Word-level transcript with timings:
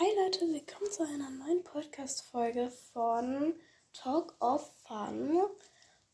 Hi 0.00 0.06
Leute, 0.22 0.42
willkommen 0.42 0.88
zu 0.92 1.02
einer 1.02 1.28
neuen 1.28 1.64
Podcast-Folge 1.64 2.70
von 2.92 3.52
Talk 3.92 4.32
of 4.38 4.70
Fun. 4.86 5.40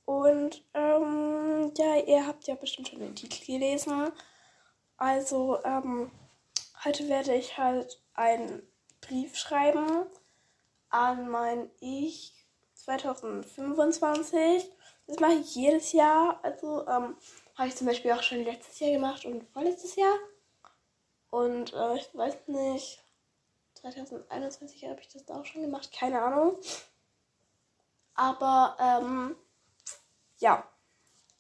Und 0.06 0.64
ähm, 0.72 1.70
ja, 1.76 1.96
ihr 1.96 2.26
habt 2.26 2.46
ja 2.46 2.54
bestimmt 2.54 2.88
schon 2.88 3.00
den 3.00 3.14
Titel 3.14 3.44
gelesen. 3.44 4.10
Also, 4.96 5.62
ähm, 5.64 6.10
heute 6.82 7.10
werde 7.10 7.34
ich 7.34 7.58
halt 7.58 8.00
einen 8.14 8.62
Brief 9.02 9.36
schreiben 9.36 10.06
an 10.88 11.28
mein 11.28 11.70
Ich 11.80 12.32
2025. 12.76 14.64
Das 15.08 15.20
mache 15.20 15.34
ich 15.34 15.54
jedes 15.56 15.92
Jahr. 15.92 16.40
Also, 16.42 16.86
ähm, 16.88 17.18
habe 17.54 17.68
ich 17.68 17.76
zum 17.76 17.86
Beispiel 17.86 18.12
auch 18.12 18.22
schon 18.22 18.44
letztes 18.44 18.80
Jahr 18.80 18.92
gemacht 18.92 19.26
und 19.26 19.44
vorletztes 19.52 19.94
Jahr. 19.96 20.16
Und 21.28 21.74
äh, 21.74 21.96
ich 21.96 22.08
weiß 22.14 22.48
nicht, 22.48 23.03
2021 23.92 24.86
habe 24.86 25.00
ich 25.00 25.08
das 25.08 25.28
auch 25.28 25.44
schon 25.44 25.62
gemacht, 25.62 25.92
keine 25.92 26.22
Ahnung. 26.22 26.56
Aber 28.14 28.76
ähm, 28.80 29.36
ja, 30.38 30.66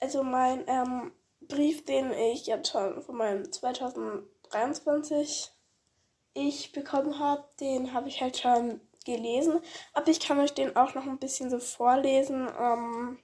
also 0.00 0.22
mein 0.22 0.64
ähm, 0.66 1.12
Brief, 1.40 1.86
den 1.86 2.12
ich 2.12 2.46
jetzt 2.46 2.70
schon 2.70 3.02
von 3.02 3.16
meinem 3.16 3.50
2023 3.50 5.50
ich 6.34 6.72
bekommen 6.72 7.18
habe, 7.18 7.48
den 7.60 7.94
habe 7.94 8.08
ich 8.08 8.20
halt 8.20 8.36
schon 8.36 8.82
gelesen. 9.06 9.60
Aber 9.94 10.08
ich 10.08 10.20
kann 10.20 10.40
euch 10.40 10.52
den 10.52 10.76
auch 10.76 10.94
noch 10.94 11.06
ein 11.06 11.18
bisschen 11.18 11.48
so 11.48 11.60
vorlesen. 11.60 12.50
Ähm, 12.58 13.18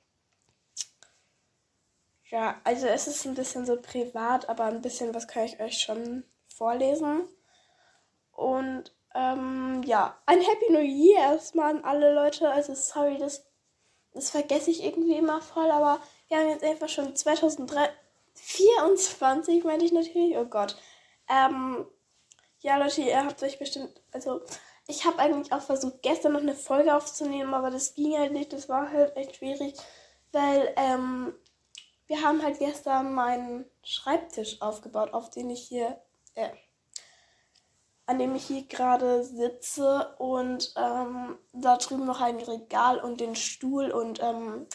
ja, 2.31 2.59
also 2.65 2.87
es 2.87 3.07
ist 3.07 3.27
ein 3.27 3.35
bisschen 3.35 3.67
so 3.67 3.77
privat, 3.77 4.49
aber 4.49 4.65
ein 4.65 4.81
bisschen 4.81 5.15
was 5.15 5.29
kann 5.29 5.45
ich 5.45 5.61
euch 5.61 5.79
schon 5.79 6.25
vorlesen. 6.49 7.29
Und 8.33 8.95
ähm, 9.15 9.83
ja, 9.85 10.17
ein 10.27 10.41
Happy 10.41 10.73
New 10.73 10.81
Year 10.81 11.21
erstmal 11.21 11.77
an 11.77 11.85
alle 11.85 12.13
Leute. 12.15 12.51
Also 12.51 12.75
sorry, 12.75 13.19
das, 13.19 13.47
das 14.13 14.31
vergesse 14.31 14.71
ich 14.71 14.85
irgendwie 14.85 15.17
immer 15.17 15.41
voll, 15.41 15.71
aber 15.71 16.01
wir 16.29 16.39
haben 16.39 16.49
jetzt 16.49 16.65
einfach 16.65 16.89
schon 16.89 17.15
2024, 17.17 19.65
meinte 19.65 19.85
ich 19.85 19.93
natürlich. 19.93 20.37
Oh 20.37 20.47
Gott. 20.47 20.77
Ähm, 21.29 21.87
ja, 22.61 22.77
Leute, 22.77 23.03
ihr 23.03 23.25
habt 23.25 23.43
euch 23.43 23.59
bestimmt, 23.59 24.01
also 24.13 24.43
ich 24.87 25.05
habe 25.05 25.19
eigentlich 25.19 25.53
auch 25.53 25.63
versucht, 25.63 26.03
gestern 26.03 26.33
noch 26.33 26.41
eine 26.41 26.55
Folge 26.55 26.95
aufzunehmen, 26.95 27.55
aber 27.55 27.71
das 27.71 27.95
ging 27.95 28.17
halt 28.19 28.33
nicht. 28.33 28.53
Das 28.53 28.69
war 28.69 28.91
halt 28.91 29.17
echt 29.17 29.37
schwierig, 29.37 29.75
weil 30.33 30.73
ähm, 30.77 31.35
wir 32.07 32.23
haben 32.23 32.43
halt 32.43 32.59
gestern 32.59 33.15
meinen 33.15 33.65
Schreibtisch 33.85 34.61
aufgebaut, 34.61 35.15
auf 35.15 35.31
den 35.31 35.49
ich 35.49 35.63
hier, 35.63 35.99
äh, 36.35 36.51
an 38.11 38.19
dem 38.19 38.35
ich 38.35 38.47
hier 38.47 38.65
gerade 38.65 39.23
sitze 39.23 40.17
und 40.19 40.75
ähm, 40.77 41.39
da 41.53 41.77
drüben 41.77 42.07
noch 42.07 42.21
ein 42.21 42.41
Regal 42.41 42.99
und 42.99 43.21
den 43.21 43.37
Stuhl 43.37 43.93
und 43.93 44.21
ähm, 44.21 44.67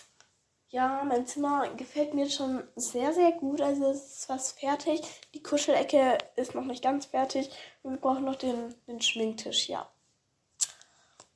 ja, 0.70 1.04
mein 1.04 1.28
Zimmer 1.28 1.68
gefällt 1.76 2.14
mir 2.14 2.30
schon 2.30 2.64
sehr, 2.78 3.14
sehr 3.14 3.34
gut. 3.34 3.60
Also 3.60 3.92
es 3.92 4.06
ist 4.06 4.26
fast 4.28 4.58
fertig. 4.58 5.02
Die 5.34 5.44
Kuschelecke 5.44 6.18
ist 6.38 6.56
noch 6.56 6.64
nicht 6.64 6.82
ganz 6.82 7.08
fertig. 7.08 7.50
Und 7.84 7.92
wir 7.92 8.00
brauchen 8.00 8.24
noch 8.24 8.38
den, 8.38 8.74
den 8.88 9.02
Schminktisch, 9.02 9.68
ja. 9.68 9.86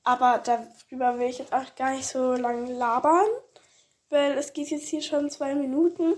Aber 0.03 0.39
darüber 0.39 1.19
will 1.19 1.28
ich 1.28 1.39
jetzt 1.39 1.53
auch 1.53 1.75
gar 1.75 1.91
nicht 1.91 2.08
so 2.08 2.34
lange 2.34 2.73
labern, 2.73 3.28
weil 4.09 4.38
es 4.38 4.53
geht 4.53 4.69
jetzt 4.72 4.88
hier 4.88 5.02
schon 5.02 5.30
zwei 5.30 5.53
Minuten. 5.53 6.16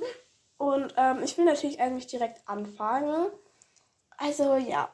Und 0.57 0.93
ähm, 0.95 1.23
ich 1.23 1.39
will 1.39 1.45
natürlich 1.45 1.79
eigentlich 1.79 2.07
direkt 2.07 2.47
anfangen. 2.47 3.31
Also 4.17 4.57
ja, 4.57 4.89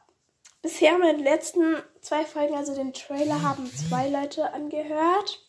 Bisher 0.68 0.98
meine 0.98 1.24
letzten 1.24 1.82
zwei 2.02 2.26
Folgen, 2.26 2.54
also 2.54 2.76
den 2.76 2.92
Trailer, 2.92 3.42
haben 3.42 3.72
zwei 3.74 4.10
Leute 4.10 4.52
angehört. 4.52 5.40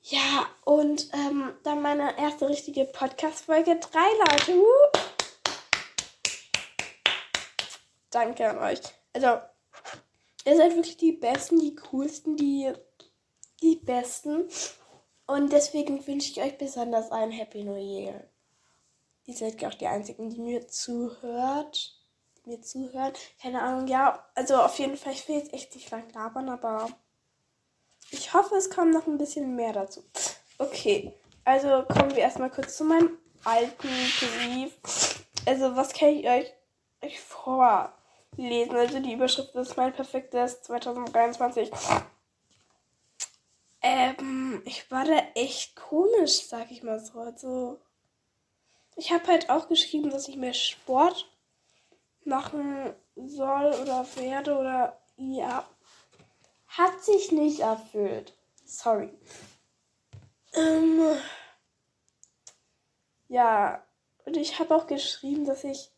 Ja, 0.00 0.48
und 0.64 1.10
ähm, 1.12 1.52
dann 1.64 1.82
meine 1.82 2.18
erste 2.18 2.48
richtige 2.48 2.86
Podcast-Folge, 2.86 3.78
drei 3.78 4.08
Leute. 4.30 4.56
Uh. 4.56 4.98
Danke 8.08 8.48
an 8.48 8.56
euch. 8.56 8.80
Also, 9.12 9.38
ihr 10.46 10.56
seid 10.56 10.74
wirklich 10.74 10.96
die 10.96 11.12
Besten, 11.12 11.60
die 11.60 11.74
Coolsten, 11.74 12.38
die, 12.38 12.72
die 13.62 13.76
Besten. 13.76 14.48
Und 15.26 15.52
deswegen 15.52 16.06
wünsche 16.06 16.30
ich 16.30 16.40
euch 16.40 16.56
besonders 16.56 17.12
ein 17.12 17.32
Happy 17.32 17.64
New 17.64 17.76
Year. 17.76 18.30
Ihr 19.26 19.34
seid 19.34 19.62
auch 19.62 19.74
die 19.74 19.88
Einzigen, 19.88 20.30
die 20.30 20.40
mir 20.40 20.66
zuhört 20.68 22.00
mir 22.46 22.60
zuhören. 22.62 23.12
Keine 23.40 23.62
Ahnung, 23.62 23.86
ja. 23.86 24.24
Also 24.34 24.56
auf 24.56 24.78
jeden 24.78 24.96
Fall, 24.96 25.12
ich 25.12 25.28
will 25.28 25.36
jetzt 25.36 25.52
echt 25.52 25.74
nicht 25.74 25.90
lang 25.90 26.04
labern, 26.12 26.48
aber 26.48 26.88
ich 28.10 28.32
hoffe, 28.32 28.54
es 28.56 28.70
kommt 28.70 28.92
noch 28.92 29.06
ein 29.06 29.18
bisschen 29.18 29.56
mehr 29.56 29.72
dazu. 29.72 30.04
Okay, 30.58 31.12
also 31.44 31.84
kommen 31.84 32.10
wir 32.10 32.18
erstmal 32.18 32.50
kurz 32.50 32.76
zu 32.76 32.84
meinem 32.84 33.18
alten 33.44 33.88
Brief. 33.88 34.72
Also, 35.46 35.76
was 35.76 35.92
kann 35.92 36.08
ich 36.08 36.28
euch, 36.28 36.52
euch 37.02 37.20
vorlesen? 37.20 38.76
Also, 38.76 39.00
die 39.00 39.12
Überschrift 39.12 39.54
ist 39.54 39.76
mein 39.76 39.92
perfektes 39.92 40.62
2023. 40.62 41.70
Ähm, 43.82 44.62
ich 44.64 44.90
war 44.90 45.04
da 45.04 45.18
echt 45.34 45.76
komisch, 45.76 46.46
sag 46.46 46.70
ich 46.70 46.82
mal 46.82 46.98
so. 46.98 47.18
Also, 47.20 47.80
ich 48.96 49.12
habe 49.12 49.26
halt 49.26 49.50
auch 49.50 49.68
geschrieben, 49.68 50.10
dass 50.10 50.28
ich 50.28 50.36
mehr 50.36 50.54
Sport 50.54 51.28
machen 52.26 52.94
soll 53.16 53.72
oder 53.82 54.06
werde 54.16 54.56
oder 54.58 55.00
ja, 55.16 55.64
hat 56.66 57.02
sich 57.02 57.32
nicht 57.32 57.60
erfüllt. 57.60 58.34
Sorry. 58.64 59.10
Ähm, 60.54 61.16
ja, 63.28 63.84
und 64.24 64.36
ich 64.36 64.58
habe 64.58 64.74
auch 64.74 64.86
geschrieben, 64.86 65.44
dass 65.44 65.64
ich. 65.64 65.90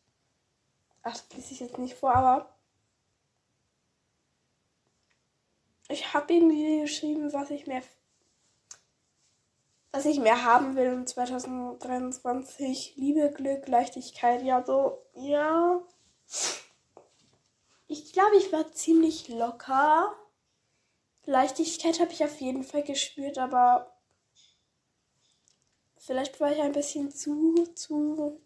Ach, 1.03 1.13
das 1.13 1.33
lese 1.35 1.55
ich 1.55 1.61
jetzt 1.61 1.79
nicht 1.79 1.95
vor, 1.95 2.15
aber. 2.15 2.53
Ich 5.89 6.13
habe 6.15 6.35
irgendwie 6.35 6.81
geschrieben, 6.81 7.33
was 7.33 7.51
ich 7.51 7.67
mehr. 7.67 7.83
Was 9.93 10.05
ich 10.05 10.19
mehr 10.19 10.45
haben 10.45 10.77
will 10.77 10.93
in 10.93 11.07
2023. 11.07 12.97
Liebe, 12.97 13.31
Glück, 13.31 13.69
Leichtigkeit. 13.69 14.43
Ja, 14.43 14.65
so. 14.65 15.03
Ja. 15.15 15.81
Ich 17.89 18.13
glaube, 18.13 18.37
ich 18.37 18.53
war 18.53 18.73
ziemlich 18.73 19.29
locker. 19.29 20.15
Leichtigkeit 21.25 22.01
habe 22.01 22.13
ich 22.13 22.25
auf 22.25 22.41
jeden 22.41 22.65
Fall 22.65 22.83
gespürt, 22.83 23.39
aber 23.39 23.97
vielleicht 25.99 26.39
war 26.41 26.53
ich 26.53 26.61
ein 26.61 26.73
bisschen 26.73 27.11
zu, 27.11 27.67
zu 27.75 28.41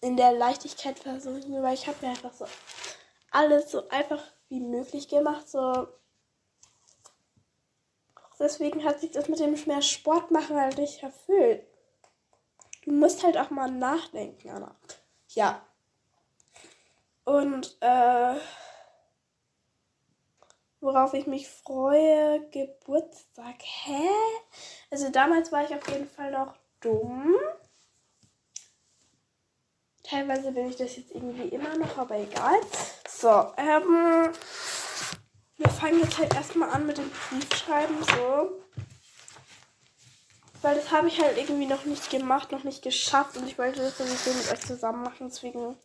in 0.00 0.16
der 0.18 0.32
Leichtigkeit 0.32 0.98
versuchen, 0.98 1.62
weil 1.62 1.74
ich 1.74 1.86
habe 1.86 1.96
mir 2.02 2.12
einfach 2.12 2.34
so 2.34 2.46
alles 3.30 3.70
so 3.70 3.88
einfach 3.88 4.22
wie 4.48 4.60
möglich 4.60 5.08
gemacht. 5.08 5.48
So 5.48 5.88
deswegen 8.38 8.84
hat 8.84 9.00
sich 9.00 9.10
das 9.12 9.28
mit 9.28 9.40
dem 9.40 9.56
mehr 9.66 9.82
Sport 9.82 10.30
machen 10.30 10.56
halt 10.56 10.76
nicht 10.76 11.02
erfüllt. 11.02 11.66
Du 12.84 12.92
musst 12.92 13.24
halt 13.24 13.38
auch 13.38 13.50
mal 13.50 13.70
nachdenken, 13.70 14.50
Anna. 14.50 14.74
Ja. 15.28 15.62
Und 17.24 17.76
äh, 17.80 18.34
worauf 20.80 21.14
ich 21.14 21.26
mich 21.26 21.48
freue, 21.48 22.46
Geburtstag. 22.50 23.56
Hä? 23.60 24.06
Also 24.90 25.08
damals 25.08 25.50
war 25.50 25.64
ich 25.64 25.74
auf 25.74 25.88
jeden 25.88 26.08
Fall 26.08 26.30
noch 26.30 26.54
dumm. 26.80 27.34
Teilweise 30.02 30.52
bin 30.52 30.68
ich 30.68 30.76
das 30.76 30.96
jetzt 30.96 31.12
irgendwie 31.12 31.48
immer 31.48 31.78
noch, 31.78 31.96
aber 31.96 32.16
egal. 32.16 32.60
So, 33.08 33.54
ähm, 33.56 34.30
wir 35.56 35.68
fangen 35.70 36.00
jetzt 36.00 36.18
halt 36.18 36.34
erstmal 36.34 36.68
an 36.68 36.86
mit 36.86 36.98
dem 36.98 37.10
Briefschreiben, 37.10 37.96
so. 38.04 38.63
Weil 40.64 40.76
das 40.76 40.90
habe 40.92 41.08
ich 41.08 41.20
halt 41.20 41.36
irgendwie 41.36 41.66
noch 41.66 41.84
nicht 41.84 42.08
gemacht, 42.08 42.50
noch 42.50 42.64
nicht 42.64 42.80
geschafft 42.80 43.36
und 43.36 43.46
ich 43.46 43.58
wollte 43.58 43.82
das 43.82 43.98
sowieso 43.98 44.30
mit 44.30 44.50
euch 44.50 44.66
zusammen 44.66 45.02
machen. 45.02 45.28
Deswegen 45.28 45.76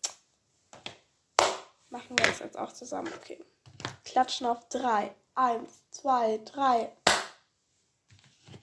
machen 1.89 2.17
wir 2.17 2.25
das 2.25 2.39
jetzt 2.39 2.57
auch 2.57 2.71
zusammen. 2.71 3.11
Okay. 3.17 3.43
Klatschen 4.05 4.47
auf 4.47 4.69
drei. 4.69 5.13
Eins, 5.35 5.83
zwei, 5.91 6.39
drei. 6.45 6.93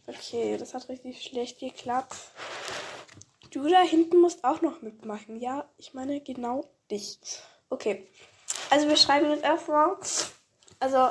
Okay, 0.07 0.57
das 0.57 0.73
hat 0.73 0.89
richtig 0.89 1.23
schlecht 1.23 1.59
geklappt. 1.59 2.17
Du 3.51 3.69
da 3.69 3.83
hinten 3.83 4.23
musst 4.23 4.43
auch 4.43 4.63
noch 4.63 4.81
mitmachen. 4.81 5.39
Ja, 5.39 5.69
ich 5.77 5.93
meine 5.93 6.23
genau 6.23 6.65
dich. 6.91 7.19
Okay. 7.69 8.09
Also 8.71 8.89
wir 8.89 8.97
schreiben 8.97 9.29
jetzt 9.29 9.45
erstmal. 9.45 9.99
Also, 10.81 11.11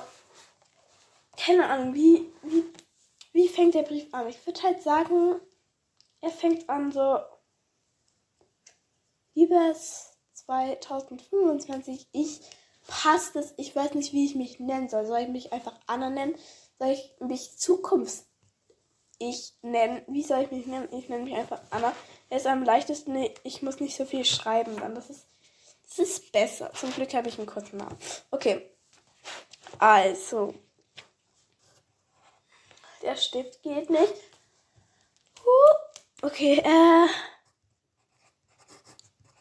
keine 1.37 1.69
Ahnung, 1.69 1.93
wie, 1.93 2.25
wie 2.41 2.63
wie 3.35 3.49
fängt 3.49 3.75
der 3.75 3.83
Brief 3.83 4.07
an? 4.13 4.29
Ich 4.29 4.45
würde 4.47 4.63
halt 4.63 4.81
sagen, 4.81 5.41
er 6.21 6.29
fängt 6.29 6.69
an 6.69 6.93
so, 6.93 7.19
liebes 9.33 10.17
2025 10.33 12.07
ich 12.13 12.39
passt 12.87 13.35
es. 13.35 13.53
Ich 13.57 13.75
weiß 13.75 13.93
nicht, 13.95 14.13
wie 14.13 14.25
ich 14.25 14.35
mich 14.35 14.61
nennen 14.61 14.87
soll. 14.87 15.05
Soll 15.05 15.19
ich 15.19 15.27
mich 15.27 15.51
einfach 15.51 15.77
Anna 15.85 16.09
nennen? 16.09 16.35
Soll 16.79 16.91
ich 16.91 17.13
mich 17.19 17.57
Zukunfts 17.57 18.25
ich 19.19 19.53
nennen? 19.61 20.01
Wie 20.07 20.23
soll 20.23 20.43
ich 20.43 20.51
mich 20.51 20.65
nennen? 20.65 20.87
Ich 20.93 21.09
nenne 21.09 21.25
mich 21.25 21.35
einfach 21.35 21.61
Anna. 21.71 21.93
Er 22.29 22.37
ist 22.37 22.47
am 22.47 22.63
leichtesten. 22.63 23.17
Ich 23.43 23.61
muss 23.61 23.81
nicht 23.81 23.97
so 23.97 24.05
viel 24.05 24.23
schreiben 24.23 24.77
dann. 24.77 24.95
Das 24.95 25.09
ist, 25.09 25.27
das 25.83 25.99
ist 25.99 26.31
besser. 26.31 26.71
Zum 26.73 26.93
Glück 26.93 27.13
habe 27.13 27.27
ich 27.27 27.37
einen 27.37 27.47
kurzen 27.47 27.77
Namen. 27.77 27.97
Okay. 28.31 28.69
Also. 29.77 30.53
Der 33.05 33.15
Stift 33.17 33.61
geht 33.61 33.91
nicht. 33.91 34.15
Uh, 35.45 36.25
okay, 36.25 36.57
äh. 36.57 37.07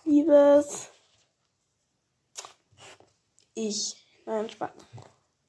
Liebes. 0.04 0.90
Ich. 3.54 3.96
Nein, 4.26 4.50
Spaß. 4.50 4.70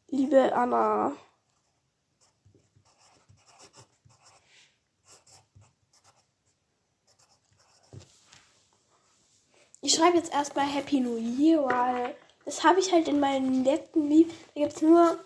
Liebe 0.08 0.56
Anna. 0.56 1.12
Ich 9.82 9.94
schreibe 9.94 10.16
jetzt 10.16 10.32
erstmal 10.32 10.68
Happy 10.68 11.02
New 11.02 11.18
Year, 11.18 11.66
weil 11.66 12.16
das 12.46 12.64
habe 12.64 12.80
ich 12.80 12.94
halt 12.94 13.10
in 13.10 13.20
meinem 13.20 13.66
letzten 13.66 14.10
Lied. 14.10 14.32
Da 14.54 14.62
gibt 14.62 14.74
es 14.74 14.82
nur. 14.82 15.20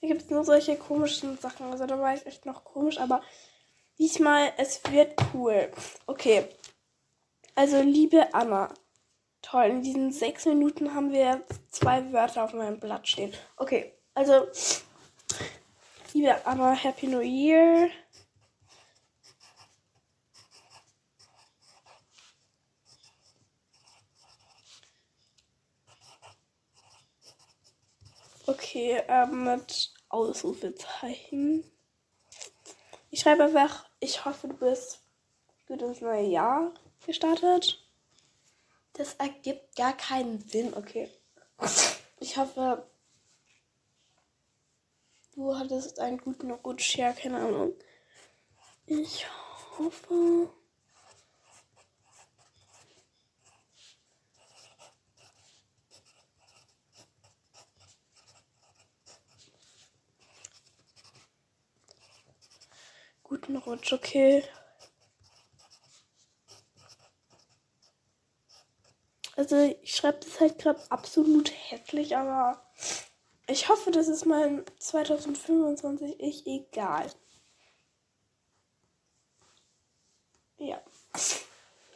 Da 0.00 0.08
gibt 0.08 0.22
es 0.22 0.30
nur 0.30 0.44
solche 0.44 0.76
komischen 0.76 1.36
Sachen. 1.38 1.70
Also 1.70 1.86
da 1.86 1.98
war 1.98 2.14
ich 2.14 2.26
echt 2.26 2.46
noch 2.46 2.64
komisch, 2.64 2.98
aber 2.98 3.22
diesmal, 3.98 4.52
es 4.56 4.80
wird 4.90 5.14
cool. 5.34 5.70
Okay. 6.06 6.44
Also, 7.54 7.80
liebe 7.82 8.32
Anna. 8.32 8.72
Toll, 9.42 9.64
in 9.64 9.82
diesen 9.82 10.12
sechs 10.12 10.44
Minuten 10.44 10.94
haben 10.94 11.12
wir 11.12 11.42
zwei 11.70 12.12
Wörter 12.12 12.44
auf 12.44 12.52
meinem 12.52 12.78
Blatt 12.78 13.08
stehen. 13.08 13.32
Okay, 13.56 13.94
also, 14.14 14.46
liebe 16.12 16.46
Anna, 16.46 16.72
Happy 16.72 17.06
New 17.06 17.20
Year. 17.20 17.88
Okay, 28.70 29.02
ähm, 29.08 29.42
mit 29.42 29.92
Ausrufezeichen. 30.10 31.64
Ich 33.10 33.18
schreibe 33.18 33.42
einfach, 33.42 33.84
ich 33.98 34.24
hoffe, 34.24 34.46
du 34.46 34.54
bist 34.54 35.00
gut 35.66 35.82
ins 35.82 36.00
neue 36.00 36.28
Jahr 36.28 36.72
gestartet. 37.04 37.84
Das 38.92 39.14
ergibt 39.14 39.74
gar 39.74 39.96
keinen 39.96 40.38
Sinn, 40.48 40.72
okay. 40.74 41.10
Ich 42.20 42.36
hoffe, 42.36 42.86
du 45.34 45.56
hattest 45.56 45.98
einen 45.98 46.18
guten 46.18 46.52
Rutsch, 46.52 46.96
ja, 46.96 47.12
keine 47.12 47.38
Ahnung. 47.38 47.74
Ich 48.86 49.26
hoffe. 49.78 50.48
Guten 63.30 63.58
Rutsch, 63.58 63.92
okay. 63.92 64.42
Also 69.36 69.56
ich 69.56 69.94
schreibe 69.94 70.18
das 70.18 70.40
halt 70.40 70.58
gerade 70.58 70.82
absolut 70.90 71.52
hässlich, 71.52 72.16
aber 72.16 72.60
ich 73.46 73.68
hoffe, 73.68 73.92
das 73.92 74.08
ist 74.08 74.26
mein 74.26 74.64
2025 74.80 76.16
ich 76.18 76.44
egal. 76.44 77.08
Ja. 80.58 80.82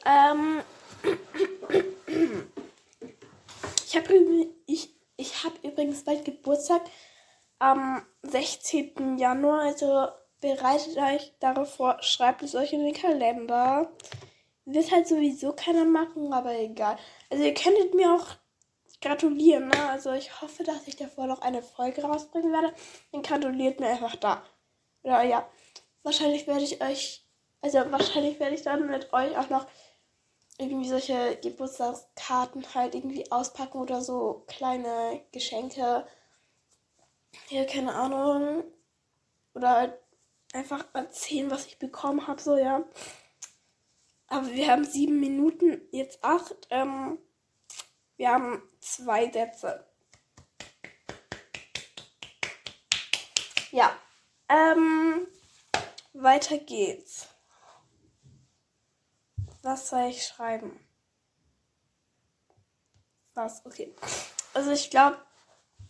Ähm. 0.04 0.62
Ich 3.86 3.96
habe 3.96 4.14
ich, 4.66 4.94
ich 5.16 5.42
hab 5.42 5.64
übrigens 5.64 6.04
bald 6.04 6.24
Geburtstag 6.24 6.82
am 7.58 8.06
16. 8.22 9.18
Januar, 9.18 9.62
also 9.62 10.10
Bereitet 10.44 10.98
euch 10.98 11.32
darauf 11.40 11.74
vor, 11.74 11.96
schreibt 12.02 12.42
es 12.42 12.54
euch 12.54 12.74
in 12.74 12.84
den 12.84 12.92
Kalender. 12.92 13.90
Wird 14.66 14.92
halt 14.92 15.08
sowieso 15.08 15.54
keiner 15.54 15.86
machen, 15.86 16.34
aber 16.34 16.54
egal. 16.58 16.98
Also 17.30 17.44
ihr 17.44 17.54
könntet 17.54 17.94
mir 17.94 18.12
auch 18.12 18.26
gratulieren, 19.00 19.68
ne? 19.68 19.88
Also 19.88 20.12
ich 20.12 20.42
hoffe, 20.42 20.62
dass 20.62 20.86
ich 20.86 20.96
davor 20.96 21.28
noch 21.28 21.40
eine 21.40 21.62
Folge 21.62 22.02
rausbringen 22.02 22.52
werde. 22.52 22.74
Dann 23.10 23.22
gratuliert 23.22 23.80
mir 23.80 23.86
einfach 23.86 24.16
da. 24.16 24.44
Oder 25.02 25.22
ja. 25.22 25.48
Wahrscheinlich 26.02 26.46
werde 26.46 26.64
ich 26.64 26.82
euch, 26.82 27.24
also 27.62 27.78
wahrscheinlich 27.90 28.38
werde 28.38 28.54
ich 28.54 28.62
dann 28.62 28.86
mit 28.86 29.14
euch 29.14 29.38
auch 29.38 29.48
noch 29.48 29.66
irgendwie 30.58 30.90
solche 30.90 31.36
Geburtstagskarten 31.36 32.66
halt 32.74 32.94
irgendwie 32.94 33.32
auspacken 33.32 33.78
oder 33.78 34.02
so 34.02 34.44
kleine 34.46 35.22
Geschenke. 35.32 36.06
Ja, 37.48 37.64
keine 37.64 37.94
Ahnung. 37.94 38.64
Oder 39.54 39.70
halt 39.70 40.03
einfach 40.54 40.84
erzählen, 40.94 41.50
was 41.50 41.66
ich 41.66 41.78
bekommen 41.78 42.26
habe, 42.26 42.40
so 42.40 42.56
ja. 42.56 42.84
Aber 44.28 44.50
wir 44.50 44.70
haben 44.70 44.84
sieben 44.84 45.20
Minuten, 45.20 45.82
jetzt 45.90 46.22
acht. 46.24 46.66
Ähm, 46.70 47.18
wir 48.16 48.30
haben 48.30 48.62
zwei 48.80 49.30
Sätze. 49.30 49.86
Ja. 53.70 53.96
Ähm, 54.48 55.26
weiter 56.12 56.58
geht's. 56.58 57.28
Was 59.62 59.88
soll 59.88 60.10
ich 60.10 60.24
schreiben? 60.24 60.78
Was? 63.34 63.64
Okay. 63.66 63.94
Also 64.52 64.70
ich 64.70 64.90
glaube, 64.90 65.18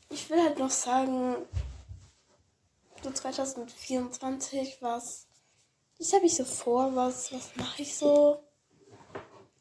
ich 0.08 0.30
will 0.30 0.42
halt 0.42 0.58
noch 0.58 0.70
sagen, 0.70 1.36
2024, 3.12 4.78
was, 4.80 5.26
was 5.98 6.12
habe 6.12 6.26
ich 6.26 6.36
so 6.36 6.44
vor, 6.44 6.94
was, 6.94 7.32
was 7.32 7.56
mache 7.56 7.82
ich 7.82 7.96
so? 7.96 8.42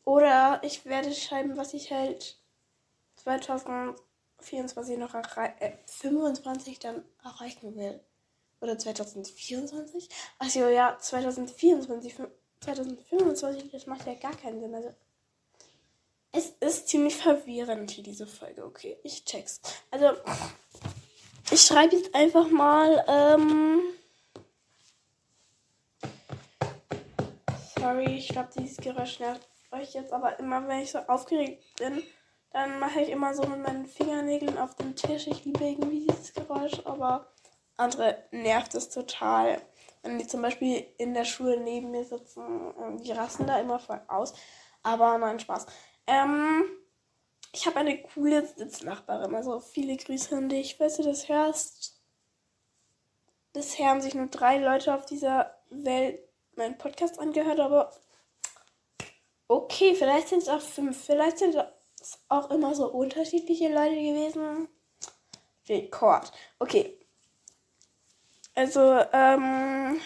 Oder 0.06 0.62
ich 0.64 0.86
werde 0.86 1.14
schreiben, 1.14 1.56
was 1.58 1.74
ich 1.74 1.92
halt 1.92 2.38
2024 3.18 4.98
noch 4.98 5.14
erreichen, 5.14 5.56
äh, 5.60 5.78
25 5.86 6.80
dann 6.80 7.04
erreichen 7.24 7.76
will. 7.76 8.00
Oder 8.60 8.78
2024? 8.78 10.10
Achso, 10.40 10.68
ja, 10.68 10.98
2024, 11.00 12.16
2025, 12.62 13.72
das 13.72 13.88
macht 13.88 14.06
ja 14.08 14.14
gar 14.16 14.36
keinen 14.36 14.62
Sinn. 14.62 14.76
Also, 14.76 14.94
es 16.32 16.50
ist 16.60 16.88
ziemlich 16.88 17.16
verwirrend 17.16 17.92
hier, 17.92 18.04
diese 18.04 18.26
Folge. 18.26 18.66
Okay, 18.66 18.98
ich 19.04 19.24
check's. 19.24 19.62
Also, 19.92 20.12
ich 21.52 21.62
schreibe 21.62 21.96
jetzt 21.96 22.14
einfach 22.14 22.50
mal. 22.50 23.04
Ähm 23.08 23.82
Sorry, 27.78 28.18
ich 28.18 28.30
glaube, 28.30 28.50
dieses 28.58 28.78
Geräusch 28.78 29.20
nervt 29.20 29.48
euch 29.72 29.94
jetzt, 29.94 30.14
aber 30.14 30.40
immer 30.40 30.68
wenn 30.68 30.80
ich 30.80 30.92
so 30.92 31.00
aufgeregt 31.00 31.64
bin, 31.78 32.02
dann 32.52 32.80
mache 32.80 33.02
ich 33.02 33.10
immer 33.10 33.34
so 33.34 33.44
mit 33.44 33.62
meinen 33.62 33.86
Fingernägeln 33.86 34.58
auf 34.58 34.76
den 34.76 34.96
Tisch. 34.96 35.28
Ich 35.28 35.44
liebe 35.44 35.64
irgendwie 35.64 36.08
dieses 36.08 36.34
Geräusch, 36.34 36.82
aber 36.86 37.34
andere 37.76 38.24
nervt 38.32 38.76
es 38.76 38.90
total. 38.90 39.62
Wenn 40.04 40.20
die 40.20 40.28
zum 40.28 40.42
Beispiel 40.42 40.86
in 40.98 41.14
der 41.14 41.26
Schule 41.26 41.60
neben 41.60 41.92
mir 41.92 42.06
sitzen, 42.06 42.74
die 43.04 43.12
rasten 43.12 43.48
da 43.48 43.60
immer 43.60 43.80
voll 43.80 44.02
aus. 44.08 44.34
Aber 44.84 45.18
nein, 45.18 45.40
Spaß. 45.40 45.66
Ähm, 46.08 46.66
ich 47.54 47.68
habe 47.68 47.78
eine 47.78 48.02
coole 48.02 48.46
Sitznachbarin. 48.46 49.34
Also 49.36 49.60
viele 49.60 49.96
Grüße 49.96 50.36
an 50.36 50.50
dich, 50.50 50.76
falls 50.78 50.98
du 50.98 51.04
das 51.04 51.30
hörst. 51.30 52.02
Bisher 53.54 53.90
haben 53.90 54.02
sich 54.02 54.16
nur 54.16 54.28
drei 54.28 54.58
Leute 54.58 54.94
auf 54.94 55.06
dieser 55.06 55.56
Welt 55.70 56.20
meinen 56.56 56.78
Podcast 56.78 57.20
angehört, 57.20 57.60
aber 57.60 57.94
okay, 59.48 59.94
vielleicht 59.96 60.30
sind 60.30 60.40
es 60.40 60.50
auch 60.50 60.62
fünf. 60.62 61.06
Vielleicht 61.06 61.38
sind 61.38 61.56
es 62.02 62.20
auch 62.28 62.50
immer 62.50 62.74
so 62.74 62.92
unterschiedliche 62.92 63.70
Leute 63.72 63.96
gewesen. 63.96 64.68
Rekord. 65.70 66.32
Okay. 66.58 67.00
Also, 68.56 69.00
ähm, 69.14 70.02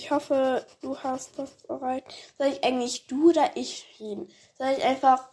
Ich 0.00 0.10
hoffe, 0.10 0.64
du 0.80 0.96
hast 0.96 1.38
das 1.38 1.62
erreicht. 1.68 2.06
Soll 2.38 2.46
ich 2.46 2.64
eigentlich 2.64 3.06
du 3.06 3.28
oder 3.28 3.50
ich 3.54 3.84
reden? 4.00 4.30
Soll 4.56 4.68
ich 4.68 4.82
einfach, 4.82 5.28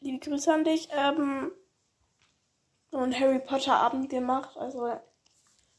liebe 0.00 0.18
Grüße 0.18 0.52
an 0.52 0.64
dich, 0.64 0.90
ähm, 0.92 1.50
so 2.90 2.98
einen 2.98 3.18
Harry 3.18 3.38
Potter 3.38 3.76
Abend 3.76 4.10
gemacht. 4.10 4.54
Also 4.58 5.00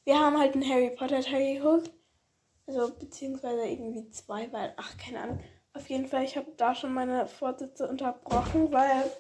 wir 0.06 0.20
haben 0.20 0.38
halt 0.38 0.54
einen 0.54 0.68
Harry 0.68 0.90
Potter 0.90 1.22
Teil 1.22 1.56
geguckt. 1.56 1.92
Also 2.66 2.94
beziehungsweise 2.94 3.66
irgendwie 3.66 4.10
zwei, 4.12 4.52
weil, 4.52 4.74
ach, 4.78 4.98
keine 4.98 5.20
Ahnung. 5.22 5.40
Auf 5.74 5.90
jeden 5.90 6.08
Fall, 6.08 6.24
ich 6.24 6.38
habe 6.38 6.52
da 6.56 6.76
schon 6.76 6.94
meine 6.94 7.28
Vorsätze 7.28 7.88
unterbrochen, 7.88 8.72
weil 8.72 9.12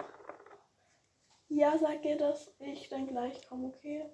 Ja, 1.48 1.76
sag 1.78 2.04
ihr, 2.04 2.16
dass 2.16 2.50
ich 2.58 2.88
dann 2.88 3.06
gleich 3.06 3.46
komme, 3.46 3.68
okay? 3.68 4.10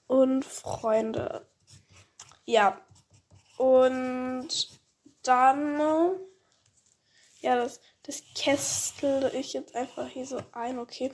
und 0.07 0.45
Freunde. 0.45 1.47
Ja. 2.45 2.81
Und 3.59 4.49
dann. 5.23 5.81
Ja, 7.41 7.57
das, 7.57 7.81
das 8.03 8.23
kästel 8.35 9.31
ich 9.35 9.53
jetzt 9.53 9.75
einfach 9.75 10.09
hier 10.09 10.27
so 10.27 10.43
ein. 10.53 10.79
Okay. 10.79 11.11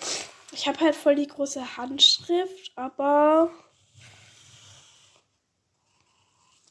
Ich 0.53 0.69
habe 0.69 0.81
halt 0.81 0.95
voll 0.95 1.15
die 1.15 1.27
große 1.27 1.77
Handschrift, 1.77 2.73
aber. 2.77 3.51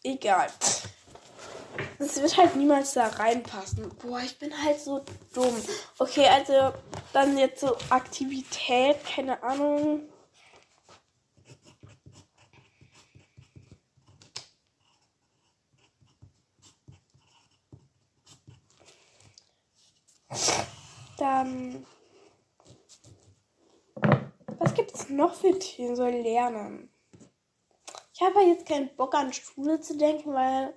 Egal. 0.03 0.51
Das 1.99 2.21
wird 2.21 2.37
halt 2.37 2.55
niemals 2.55 2.93
da 2.93 3.07
reinpassen. 3.07 3.89
Boah, 4.01 4.19
ich 4.19 4.37
bin 4.37 4.51
halt 4.63 4.79
so 4.79 5.03
dumm. 5.33 5.55
Okay, 5.99 6.27
also 6.27 6.73
dann 7.13 7.37
jetzt 7.37 7.61
so 7.61 7.75
Aktivität, 7.89 8.97
keine 9.05 9.41
Ahnung. 9.43 10.03
Dann 21.17 21.85
noch 25.11 25.35
für 25.35 25.57
Themen 25.59 25.95
soll 25.95 26.11
lernen? 26.11 26.89
Ich 28.13 28.21
habe 28.21 28.41
jetzt 28.41 28.67
keinen 28.67 28.95
Bock 28.95 29.13
an 29.15 29.33
Schule 29.33 29.79
zu 29.81 29.97
denken, 29.97 30.33
weil 30.33 30.73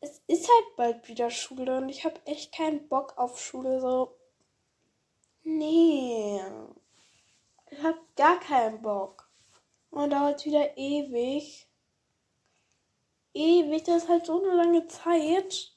es 0.00 0.22
ist 0.26 0.48
halt 0.48 0.76
bald 0.76 1.08
wieder 1.08 1.30
Schule 1.30 1.78
und 1.78 1.88
ich 1.88 2.04
habe 2.04 2.20
echt 2.26 2.54
keinen 2.54 2.88
Bock 2.88 3.16
auf 3.16 3.40
Schule. 3.40 3.80
So, 3.80 4.16
nee, 5.42 6.40
ich 7.70 7.82
habe 7.82 7.98
gar 8.16 8.38
keinen 8.40 8.82
Bock. 8.82 9.28
Und 9.90 10.10
dauert 10.10 10.44
wieder 10.44 10.76
ewig. 10.76 11.68
Ewig, 13.32 13.84
das 13.84 14.04
ist 14.04 14.08
halt 14.08 14.26
so 14.26 14.42
eine 14.42 14.54
lange 14.54 14.86
Zeit. 14.88 15.72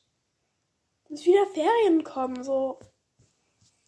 Bis 1.08 1.26
wieder 1.26 1.46
Ferien 1.48 2.04
kommen, 2.04 2.44
so. 2.44 2.80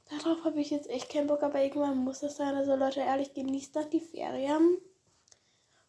Darauf 0.10 0.44
habe 0.44 0.60
ich 0.60 0.72
jetzt 0.72 0.90
echt 0.90 1.10
keinen 1.10 1.28
Bock, 1.28 1.44
aber 1.44 1.62
irgendwann 1.62 1.98
muss 1.98 2.20
das 2.20 2.38
sein. 2.38 2.56
Also 2.56 2.76
Leute, 2.76 3.02
ehrlich, 3.02 3.34
genießt 3.34 3.76
doch 3.76 3.86
die 3.86 4.02
Ferien. 4.02 4.78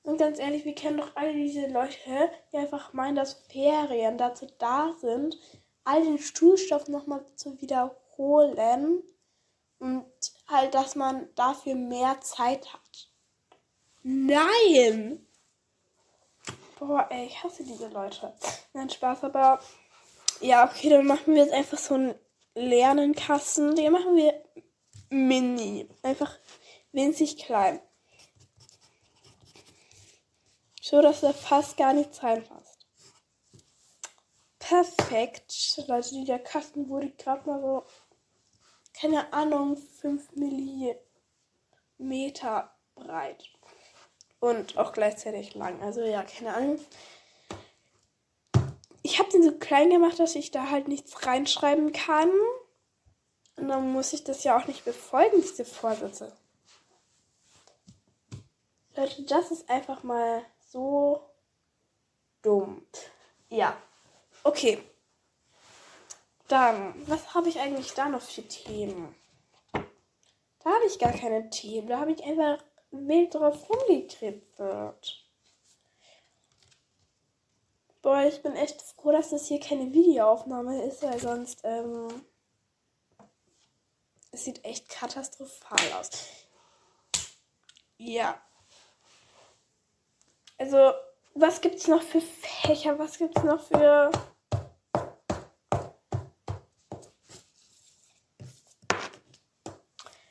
Und 0.04 0.18
ganz 0.18 0.38
ehrlich, 0.38 0.64
wir 0.64 0.74
kennen 0.74 0.98
doch 0.98 1.14
alle 1.14 1.32
diese 1.32 1.68
Leute, 1.68 2.30
die 2.52 2.56
einfach 2.56 2.92
meinen, 2.92 3.16
dass 3.16 3.34
Ferien 3.48 4.18
dazu 4.18 4.46
da 4.58 4.94
sind, 5.00 5.38
all 5.84 6.02
den 6.02 6.18
Schulstoff 6.18 6.88
nochmal 6.88 7.24
zu 7.36 7.60
wiederholen. 7.60 9.02
Und 9.78 10.06
halt, 10.46 10.74
dass 10.74 10.94
man 10.96 11.28
dafür 11.34 11.74
mehr 11.74 12.20
Zeit 12.20 12.72
hat. 12.72 13.10
Nein! 14.02 15.26
Boah, 16.78 17.06
ey, 17.10 17.26
ich 17.26 17.42
hasse 17.42 17.64
diese 17.64 17.88
Leute. 17.88 18.34
Nein, 18.72 18.90
Spaß, 18.90 19.24
aber 19.24 19.60
ja, 20.40 20.68
okay, 20.68 20.88
dann 20.88 21.06
machen 21.06 21.34
wir 21.34 21.42
jetzt 21.44 21.52
einfach 21.52 21.78
so 21.78 21.94
einen 21.94 22.14
Lernenkasten. 22.54 23.76
Den 23.76 23.92
machen 23.92 24.16
wir 24.16 24.42
mini. 25.10 25.88
Einfach 26.02 26.36
winzig 26.90 27.38
klein. 27.38 27.80
So, 30.84 31.00
dass 31.00 31.22
er 31.22 31.32
fast 31.32 31.76
gar 31.76 31.92
nichts 31.92 32.24
reinpasst. 32.24 32.88
Perfekt. 34.58 35.78
Leute, 35.86 36.24
der 36.24 36.40
Kasten 36.40 36.88
wurde 36.88 37.10
gerade 37.10 37.48
mal 37.48 37.60
so, 37.60 37.84
keine 38.92 39.32
Ahnung, 39.32 39.76
5 39.76 40.32
Millimeter 40.34 40.98
breit. 42.96 43.48
Und 44.40 44.76
auch 44.76 44.92
gleichzeitig 44.92 45.54
lang. 45.54 45.80
Also 45.82 46.02
ja, 46.02 46.24
keine 46.24 46.52
Ahnung. 46.52 46.80
Ich 49.04 49.20
habe 49.20 49.30
den 49.30 49.44
so 49.44 49.52
klein 49.52 49.88
gemacht, 49.88 50.18
dass 50.18 50.34
ich 50.34 50.50
da 50.50 50.70
halt 50.70 50.88
nichts 50.88 51.24
reinschreiben 51.24 51.92
kann. 51.92 52.32
Und 53.54 53.68
dann 53.68 53.92
muss 53.92 54.12
ich 54.12 54.24
das 54.24 54.42
ja 54.42 54.58
auch 54.58 54.66
nicht 54.66 54.84
befolgen, 54.84 55.42
diese 55.42 55.64
Vorsätze. 55.64 56.36
Leute, 58.96 59.22
das 59.22 59.52
ist 59.52 59.70
einfach 59.70 60.02
mal 60.02 60.44
so 60.72 61.20
dumm. 62.40 62.86
Ja. 63.50 63.76
Okay. 64.42 64.82
Dann, 66.48 66.94
was 67.08 67.34
habe 67.34 67.48
ich 67.48 67.60
eigentlich 67.60 67.92
da 67.92 68.08
noch 68.08 68.22
für 68.22 68.42
Themen? 68.42 69.14
Da 69.72 70.70
habe 70.70 70.84
ich 70.86 70.98
gar 70.98 71.12
keine 71.12 71.50
Themen. 71.50 71.88
Da 71.88 72.00
habe 72.00 72.12
ich 72.12 72.24
einfach 72.24 72.62
wild 72.90 73.34
drauf 73.34 73.68
rumgekribbelt. 73.68 75.18
Boah, 78.00 78.22
ich 78.22 78.42
bin 78.42 78.56
echt 78.56 78.82
froh, 78.82 79.12
dass 79.12 79.30
das 79.30 79.46
hier 79.46 79.60
keine 79.60 79.92
Videoaufnahme 79.92 80.84
ist, 80.84 81.02
weil 81.02 81.20
sonst, 81.20 81.60
ähm, 81.64 82.08
es 84.32 84.44
sieht 84.44 84.64
echt 84.64 84.88
katastrophal 84.88 85.92
aus. 86.00 86.10
Ja. 87.98 88.40
Also, 90.62 90.92
was 91.34 91.60
gibt's 91.60 91.88
noch 91.88 92.02
für 92.02 92.20
Fächer? 92.20 92.96
Was 92.96 93.18
gibt's 93.18 93.42
noch 93.42 93.60
für. 93.60 94.12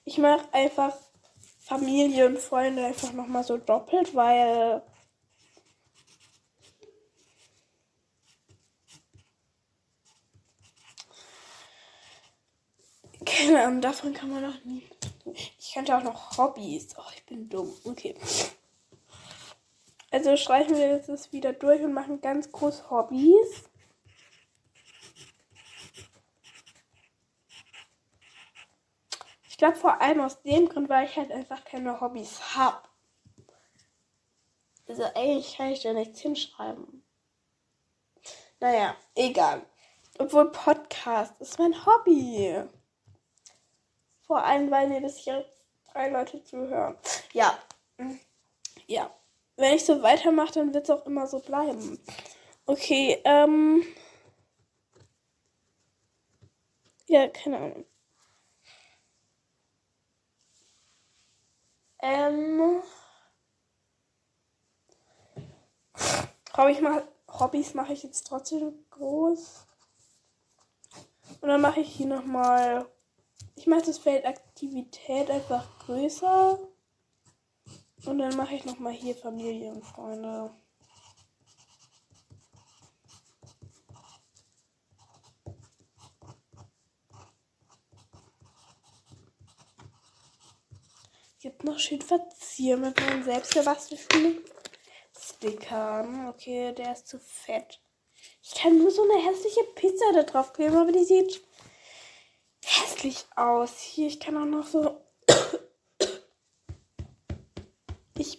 Ich 0.06 0.18
mache 0.18 0.46
einfach 0.54 0.96
Familie 1.60 2.28
und 2.28 2.40
Freunde 2.40 2.86
einfach 2.86 3.12
nochmal 3.12 3.44
so 3.44 3.58
doppelt, 3.58 4.16
weil. 4.16 4.82
Keine 13.26 13.66
Ahnung, 13.66 13.82
davon 13.82 14.14
kann 14.14 14.32
man 14.32 14.44
noch 14.44 14.64
nie. 14.64 14.90
Ich 15.60 15.74
könnte 15.74 15.98
auch 15.98 16.04
noch 16.04 16.38
Hobbys. 16.38 16.96
Oh, 16.98 17.12
ich 17.14 17.26
bin 17.26 17.50
dumm. 17.50 17.74
Okay. 17.84 18.16
Also 20.12 20.36
streichen 20.36 20.76
wir 20.76 20.90
jetzt 20.90 21.08
das 21.08 21.32
wieder 21.32 21.54
durch 21.54 21.82
und 21.82 21.94
machen 21.94 22.20
ganz 22.20 22.52
groß 22.52 22.92
Hobbys. 22.92 23.64
Ich 29.50 29.58
glaube 29.58 29.78
vor 29.78 30.02
allem 30.02 30.20
aus 30.20 30.42
dem 30.42 30.68
Grund, 30.68 30.90
weil 30.90 31.06
ich 31.06 31.16
halt 31.16 31.32
einfach 31.32 31.64
keine 31.64 32.02
Hobbys 32.02 32.56
habe. 32.56 32.82
Also 34.86 35.04
eigentlich 35.16 35.56
kann 35.56 35.70
ich 35.70 35.82
da 35.82 35.94
nichts 35.94 36.20
hinschreiben. 36.20 37.06
Naja, 38.60 38.98
egal. 39.16 39.66
Obwohl 40.20 40.52
Podcast 40.52 41.40
ist 41.40 41.58
mein 41.58 41.86
Hobby. 41.86 42.64
Vor 44.28 44.44
allem, 44.44 44.70
weil 44.70 44.90
mir 44.90 45.00
bis 45.00 45.24
jetzt 45.24 45.54
drei 45.94 46.10
Leute 46.10 46.44
zuhören. 46.44 46.98
Ja. 47.32 47.58
Ja 48.88 49.10
wenn 49.62 49.76
ich 49.76 49.86
so 49.86 50.02
weitermache, 50.04 50.54
dann 50.54 50.74
wird 50.74 50.86
es 50.86 50.90
auch 50.90 51.06
immer 51.06 51.28
so 51.28 51.40
bleiben. 51.40 52.00
Okay, 52.66 53.22
ähm. 53.26 53.84
Ja, 57.08 57.28
keine 57.28 57.58
Ahnung. 57.58 57.86
Ähm. 62.02 62.82
Hobbys, 66.58 66.82
mach, 66.82 67.74
mache 67.76 67.94
ich 67.94 68.04
jetzt 68.04 68.28
trotzdem 68.28 68.86
groß. 68.90 69.68
Und 71.42 71.50
dann 71.50 71.62
mache 71.62 71.82
ich 71.82 71.96
hier 71.96 72.08
nochmal. 72.08 72.88
Ich 73.56 73.68
mache 73.68 73.84
das 73.84 73.98
Feld 74.00 74.26
Aktivität 74.26 75.30
einfach 75.30 75.68
größer. 75.86 76.60
Und 78.06 78.18
dann 78.18 78.36
mache 78.36 78.56
ich 78.56 78.66
nochmal 78.66 78.94
hier 78.94 79.16
Familie 79.16 79.72
und 79.72 79.84
Freunde. 79.84 80.52
Gibt 91.42 91.64
noch 91.64 91.80
schön 91.80 92.02
verzieren 92.02 92.82
mit 92.82 93.00
meinen 93.00 93.24
selbstgebastelten 93.24 94.44
Stickern. 95.18 96.28
Okay, 96.30 96.74
der 96.74 96.94
ist 96.94 97.08
zu 97.08 97.20
fett. 97.20 97.82
Ich 98.44 98.54
kann 98.56 98.78
nur 98.78 98.92
so 98.92 99.04
eine 99.04 99.24
hässliche 99.24 99.64
Pizza 99.76 100.06
da 100.14 100.24
drauf 100.24 100.54
kleben, 100.54 100.76
aber 100.76 100.92
die 100.92 101.04
sieht 101.04 101.42
hässlich 102.64 103.26
aus. 103.36 103.80
Hier, 103.80 104.08
ich 104.08 104.20
kann 104.20 104.38
auch 104.38 104.46
noch 104.46 104.68
so 104.68 105.02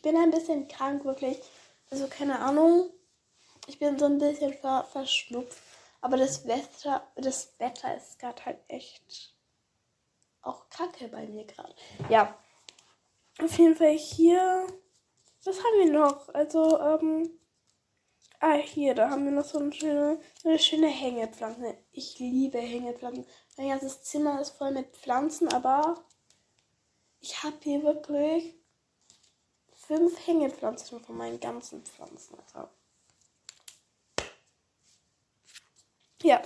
ich 0.03 0.11
bin 0.11 0.21
ein 0.21 0.33
bisschen 0.33 0.67
krank, 0.67 1.05
wirklich. 1.05 1.41
Also 1.89 2.09
keine 2.09 2.41
Ahnung. 2.41 2.91
Ich 3.69 3.79
bin 3.79 4.01
so 4.01 4.07
ein 4.07 4.19
bisschen 4.19 4.53
ver 4.53 4.83
verschnupft. 4.91 5.63
Aber 6.01 6.17
das 6.17 6.45
Wetter, 6.45 7.07
das 7.15 7.55
Wetter 7.61 7.97
ist 7.97 8.19
gerade 8.19 8.45
halt 8.45 8.59
echt 8.67 9.37
auch 10.41 10.69
kacke 10.71 11.07
bei 11.07 11.29
mir 11.29 11.45
gerade. 11.45 11.73
Ja. 12.09 12.37
Auf 13.41 13.57
jeden 13.57 13.77
Fall 13.77 13.97
hier. 13.97 14.67
Was 15.45 15.59
haben 15.59 15.85
wir 15.85 15.93
noch? 15.93 16.35
Also, 16.35 16.81
ähm. 16.81 17.39
Ah, 18.41 18.55
hier, 18.55 18.97
da 18.97 19.09
haben 19.09 19.25
wir 19.25 19.31
noch 19.31 19.45
so 19.45 19.61
eine 19.61 19.73
schöne, 19.73 20.19
eine 20.43 20.59
schöne 20.59 20.89
Hängepflanze. 20.89 21.79
Ich 21.93 22.19
liebe 22.19 22.59
Hängepflanzen. 22.59 23.25
Mein 23.57 23.69
ganzes 23.69 24.03
Zimmer 24.03 24.41
ist 24.41 24.57
voll 24.59 24.73
mit 24.73 24.97
Pflanzen, 24.97 25.47
aber 25.53 26.05
ich 27.21 27.45
habe 27.45 27.59
hier 27.63 27.85
wirklich 27.85 28.62
fünf 29.87 30.27
Hängepflanzen 30.27 31.01
von 31.01 31.17
meinen 31.17 31.41
ganzen 31.41 31.85
Pflanzen. 31.85 32.37
Also. 32.55 32.69
Ja, 36.23 36.41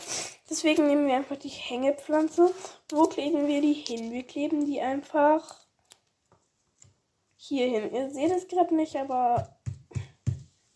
deswegen 0.49 0.87
nehmen 0.87 1.07
wir 1.07 1.17
einfach 1.17 1.37
die 1.37 1.49
Hängepflanze. 1.49 2.55
Wo 2.91 3.05
kleben 3.05 3.47
wir 3.47 3.61
die 3.61 3.75
hin? 3.75 4.11
Wir 4.11 4.23
kleben 4.23 4.65
die 4.65 4.81
einfach 4.81 5.61
hier 7.37 7.67
hin. 7.67 7.95
Ihr 7.95 8.11
seht 8.11 8.33
es 8.33 8.49
gerade 8.49 8.75
nicht, 8.75 8.97
aber 8.97 9.59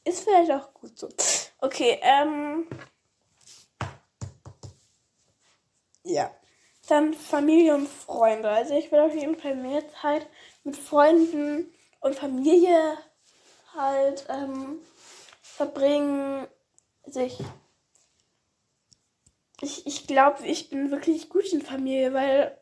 ist 0.05 0.25
vielleicht 0.25 0.51
auch 0.51 0.75
gut 0.75 0.99
so. 0.99 1.09
Okay, 1.59 1.99
ähm. 2.03 2.69
Ja. 6.05 6.35
Dann 6.89 7.15
Familie 7.15 7.75
und 7.75 7.89
Freunde. 7.89 8.51
Also 8.51 8.75
ich 8.75 8.91
will 8.93 9.01
auf 9.01 9.15
jeden 9.15 9.37
Fall 9.39 9.55
mehr 9.55 9.89
Zeit 9.89 10.27
mit 10.65 10.77
Freunden 10.77 11.73
und 12.01 12.15
Familie 12.15 12.99
halt 13.75 14.27
ähm, 14.29 14.81
verbringen. 15.43 16.47
Also 17.05 17.21
ich, 17.21 17.39
ich, 19.61 19.87
ich 19.87 20.07
glaube, 20.07 20.45
ich 20.47 20.71
bin 20.71 20.91
wirklich 20.91 21.29
gut 21.29 21.53
in 21.53 21.63
Familie, 21.63 22.13
weil 22.15 22.59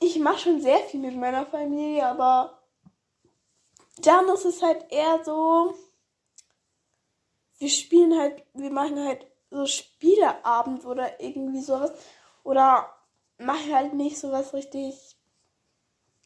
ich 0.00 0.18
mache 0.18 0.38
schon 0.38 0.60
sehr 0.60 0.78
viel 0.78 1.00
mit 1.00 1.16
meiner 1.16 1.46
Familie, 1.46 2.06
aber 2.06 2.62
dann 3.98 4.28
ist 4.28 4.44
es 4.44 4.62
halt 4.62 4.84
eher 4.90 5.24
so, 5.24 5.74
wir 7.58 7.70
spielen 7.70 8.18
halt, 8.18 8.44
wir 8.54 8.70
machen 8.70 9.02
halt 9.04 9.26
so 9.50 9.66
Spieleabend 9.66 10.84
oder 10.84 11.20
irgendwie 11.20 11.62
sowas. 11.62 11.92
Oder 12.44 12.92
machen 13.38 13.74
halt 13.74 13.94
nicht 13.94 14.18
sowas 14.18 14.52
richtig 14.54 15.15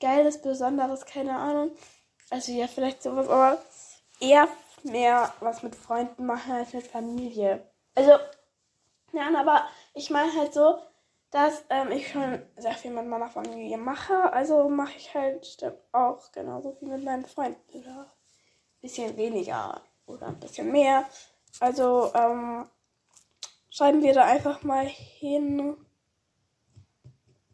Geiles, 0.00 0.40
Besonderes, 0.40 1.04
keine 1.04 1.36
Ahnung. 1.36 1.70
Also 2.30 2.52
ja, 2.52 2.66
vielleicht 2.66 3.02
sowas, 3.02 3.28
aber 3.28 3.58
eher 4.20 4.48
mehr 4.82 5.32
was 5.40 5.62
mit 5.62 5.74
Freunden 5.74 6.26
machen 6.26 6.52
als 6.52 6.72
mit 6.72 6.86
Familie. 6.86 7.62
Also, 7.94 8.12
nein, 9.12 9.36
aber 9.36 9.64
ich 9.94 10.10
meine 10.10 10.32
halt 10.34 10.54
so, 10.54 10.78
dass 11.30 11.64
ähm, 11.70 11.92
ich 11.92 12.10
schon 12.10 12.42
sehr 12.56 12.74
viel 12.74 12.90
mit 12.90 13.06
meiner 13.06 13.28
Familie 13.28 13.78
mache. 13.78 14.32
Also 14.32 14.68
mache 14.68 14.96
ich 14.96 15.14
halt 15.14 15.46
auch 15.92 16.32
genauso 16.32 16.72
viel 16.72 16.88
mit 16.88 17.04
meinen 17.04 17.26
Freunden. 17.26 17.60
Oder 17.72 18.00
ein 18.00 18.80
bisschen 18.80 19.16
weniger 19.16 19.80
oder 20.06 20.28
ein 20.28 20.40
bisschen 20.40 20.72
mehr. 20.72 21.04
Also 21.60 22.12
ähm, 22.14 22.68
schreiben 23.70 24.02
wir 24.02 24.12
da 24.12 24.24
einfach 24.24 24.62
mal 24.62 24.86
hin. 24.86 25.76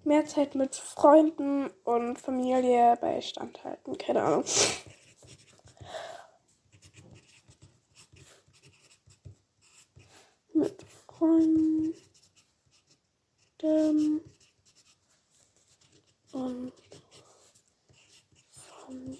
Mehr 0.06 0.24
Zeit 0.24 0.54
mit 0.54 0.76
Freunden 0.76 1.68
und 1.82 2.16
Familie 2.20 2.96
bei 3.00 3.20
Standhalten. 3.20 3.98
Keine 3.98 4.22
Ahnung. 4.22 4.44
mit 10.54 10.80
Freunden 11.08 11.92
und 16.30 16.72
Familie. 18.52 19.18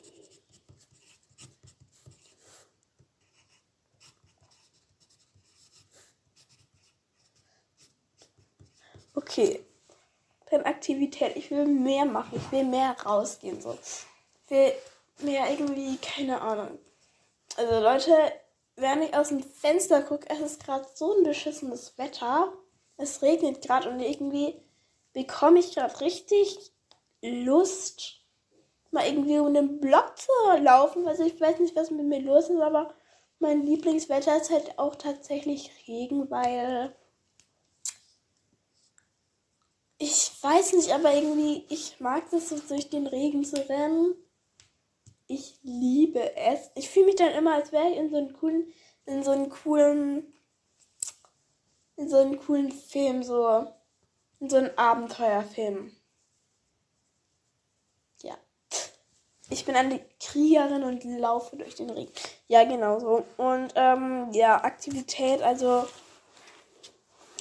Okay. 9.15 9.67
Aktivität. 10.77 11.37
Ich 11.37 11.51
will 11.51 11.67
mehr 11.67 12.05
machen. 12.05 12.37
Ich 12.37 12.53
will 12.53 12.65
mehr 12.65 12.95
rausgehen. 13.05 13.61
So. 13.61 13.77
Ich 14.45 14.51
will 14.51 14.73
mehr 15.21 15.51
irgendwie, 15.51 15.97
keine 15.97 16.41
Ahnung. 16.41 16.79
Also 17.57 17.81
Leute, 17.81 18.13
wenn 18.77 19.03
ich 19.03 19.15
aus 19.15 19.29
dem 19.29 19.43
Fenster 19.43 20.03
gucke, 20.03 20.29
es 20.29 20.41
ist 20.41 20.65
gerade 20.65 20.87
so 20.95 21.17
ein 21.17 21.25
beschissenes 21.25 21.97
Wetter. 21.97 22.53
Es 22.99 23.23
regnet 23.23 23.63
gerade 23.63 23.89
und 23.89 24.01
irgendwie 24.01 24.55
bekomme 25.13 25.59
ich 25.59 25.75
gerade 25.75 26.01
richtig 26.01 26.73
Lust, 27.23 28.21
mal 28.91 29.07
irgendwie 29.07 29.39
um 29.39 29.55
den 29.55 29.81
Block 29.81 30.19
zu 30.19 30.31
laufen. 30.63 31.09
Also 31.09 31.25
ich 31.25 31.41
weiß 31.41 31.59
nicht, 31.59 31.75
was 31.75 31.91
mit 31.91 32.07
mir 32.07 32.21
los 32.21 32.51
ist, 32.51 32.61
aber 32.61 32.95
mein 33.39 33.65
Lieblingswetter 33.65 34.37
ist 34.37 34.51
halt 34.51 34.79
auch 34.79 34.95
tatsächlich 34.97 35.71
Regen, 35.89 36.31
weil 36.31 36.95
ich 39.99 40.33
weiß 40.43 40.75
nicht, 40.75 40.93
aber 40.93 41.15
irgendwie, 41.15 41.65
ich 41.69 42.01
mag 42.01 42.31
das 42.31 42.51
so 42.51 42.59
durch 42.59 42.91
den 42.91 43.07
Regen 43.07 43.45
zu 43.45 43.57
rennen. 43.69 44.15
Ich 45.27 45.59
liebe 45.63 46.37
es. 46.37 46.71
Ich 46.75 46.91
fühle 46.91 47.07
mich 47.07 47.17
dann 47.17 47.33
immer, 47.33 47.55
als 47.55 47.73
wäre 47.73 47.89
ich 47.91 47.97
in 47.97 48.11
so 48.11 48.17
einem 48.17 48.33
coolen, 48.35 48.73
in 49.07 49.23
so 49.25 49.31
einem 49.31 49.49
coolen, 49.49 50.35
in 51.97 52.09
so 52.09 52.19
einem 52.19 52.39
coolen 52.39 52.71
Film, 52.71 53.23
so, 53.23 53.67
in 54.39 54.51
so 54.51 54.57
einem 54.57 54.71
Abenteuerfilm. 54.77 55.97
Ja. 58.23 58.37
Ich 59.49 59.65
bin 59.65 59.77
eine 59.77 60.05
Kriegerin 60.21 60.85
und 60.85 61.05
laufe 61.05 61.57
durch 61.57 61.75
den 61.75 61.91
Regen. 61.91 62.13
Ja, 62.49 62.65
genau 62.65 63.01
so. 63.01 63.25
Und, 63.39 63.73
ähm, 63.77 64.31
ja, 64.33 64.63
Aktivität, 64.63 65.43
also, 65.43 65.89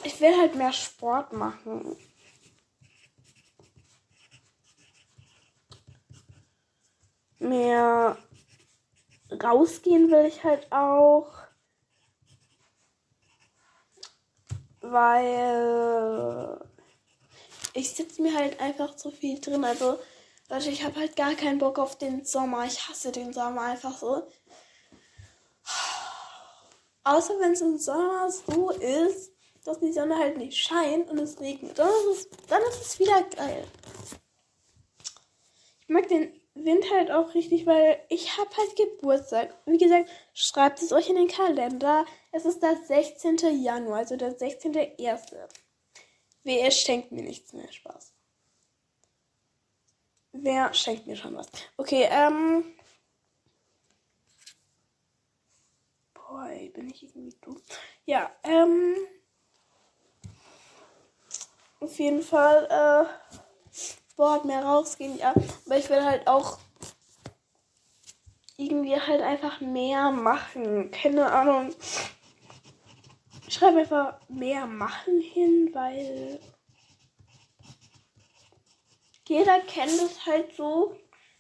ich 0.04 0.20
will 0.22 0.38
halt 0.38 0.56
mehr 0.56 0.74
Sport 0.74 1.34
machen. 1.34 1.98
Mehr 7.40 8.18
rausgehen 9.32 10.12
will 10.12 10.26
ich 10.26 10.44
halt 10.44 10.72
auch. 10.72 11.28
Weil 14.82 16.60
ich 17.74 17.92
sitze 17.92 18.22
mir 18.22 18.36
halt 18.36 18.60
einfach 18.60 18.96
zu 18.96 19.12
viel 19.12 19.40
drin. 19.42 19.64
Also, 19.64 20.00
Leute, 20.50 20.70
ich 20.70 20.84
habe 20.84 21.00
halt 21.00 21.16
gar 21.16 21.34
keinen 21.34 21.60
Bock 21.60 21.80
auf 21.80 21.98
den 21.98 22.24
Sommer. 22.24 22.66
Ich 22.66 22.88
hasse 22.88 23.12
den 23.12 23.34
Sommer 23.34 23.62
einfach 23.62 23.98
so. 23.98 24.28
Außer 27.04 27.40
wenn 27.40 27.52
es 27.52 27.62
im 27.62 27.78
Sommer 27.78 28.30
so 28.32 28.72
ist, 28.72 29.32
dass 29.64 29.80
die 29.80 29.92
Sonne 29.92 30.18
halt 30.18 30.38
nicht 30.38 30.58
scheint 30.58 31.10
und 31.10 31.20
es 31.20 31.40
regnet. 31.40 31.78
Dann 31.78 31.90
ist 32.12 32.32
es, 32.32 32.48
dann 32.48 32.62
ist 32.64 32.82
es 32.82 33.00
wieder 33.00 33.22
geil. 33.24 33.68
Ich 35.82 35.90
mag 35.90 36.08
den 36.08 36.40
Wind 36.56 36.90
halt 36.90 37.12
auch 37.12 37.34
richtig, 37.36 37.66
weil 37.66 38.02
ich 38.08 38.38
habe 38.38 38.50
halt 38.56 38.76
Geburtstag. 38.78 39.54
Wie 39.66 39.78
gesagt, 39.78 40.10
schreibt 40.34 40.82
es 40.82 40.94
euch 40.94 41.10
in 41.10 41.18
den 41.18 41.28
Kalender. 41.28 42.06
Es 42.32 42.46
ist 42.46 42.64
der 42.64 42.78
16. 42.78 43.38
Januar, 43.62 44.00
also 44.00 44.16
der 44.16 44.38
16.1. 44.38 45.34
Wer 46.44 46.72
schenkt 46.72 47.12
mir 47.12 47.24
nichts 47.24 47.52
mehr 47.52 47.72
Spaß? 47.72 48.14
Wer 50.32 50.74
schenkt 50.74 51.08
mir 51.08 51.18
schon 51.18 51.36
was? 51.36 51.48
Okay, 51.76 52.08
ähm. 52.10 52.74
Boah, 56.14 56.50
ey, 56.50 56.70
bin 56.70 56.90
ich 56.90 57.04
irgendwie 57.04 57.36
dumm. 57.42 57.62
Ja, 58.06 58.34
ähm. 58.44 58.96
Auf 61.82 62.00
jeden 62.00 62.22
Fall, 62.22 62.66
äh. 62.70 63.45
Sport, 64.16 64.46
mehr 64.46 64.64
rausgehen, 64.64 65.18
ja. 65.18 65.34
Aber 65.66 65.78
ich 65.78 65.90
will 65.90 66.02
halt 66.02 66.26
auch 66.26 66.58
irgendwie 68.56 68.96
halt 68.96 69.22
einfach 69.22 69.60
mehr 69.60 70.10
machen. 70.10 70.90
Keine 70.92 71.30
Ahnung. 71.30 71.76
Ich 73.46 73.56
schreibe 73.56 73.80
einfach 73.80 74.18
mehr 74.30 74.68
machen 74.68 75.20
hin, 75.20 75.70
weil 75.74 76.40
jeder 79.28 79.60
kennt 79.60 80.02
es 80.02 80.26
halt 80.26 80.56
so, 80.56 80.96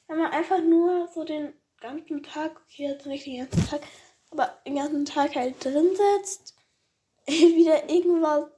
wenn 0.08 0.18
man 0.18 0.34
einfach 0.34 0.60
nur 0.60 1.08
so 1.08 1.24
den 1.24 1.54
ganzen 1.80 2.24
Tag, 2.24 2.60
okay, 2.66 2.90
jetzt 2.90 3.06
nicht 3.06 3.26
den 3.26 3.38
ganzen 3.38 3.70
Tag, 3.70 3.88
aber 4.32 4.60
den 4.68 4.76
ganzen 4.76 5.06
Tag 5.06 5.34
halt 5.36 5.64
drin 5.64 5.96
sitzt, 5.96 6.58
wieder 7.26 7.90
irgendwas 7.90 8.50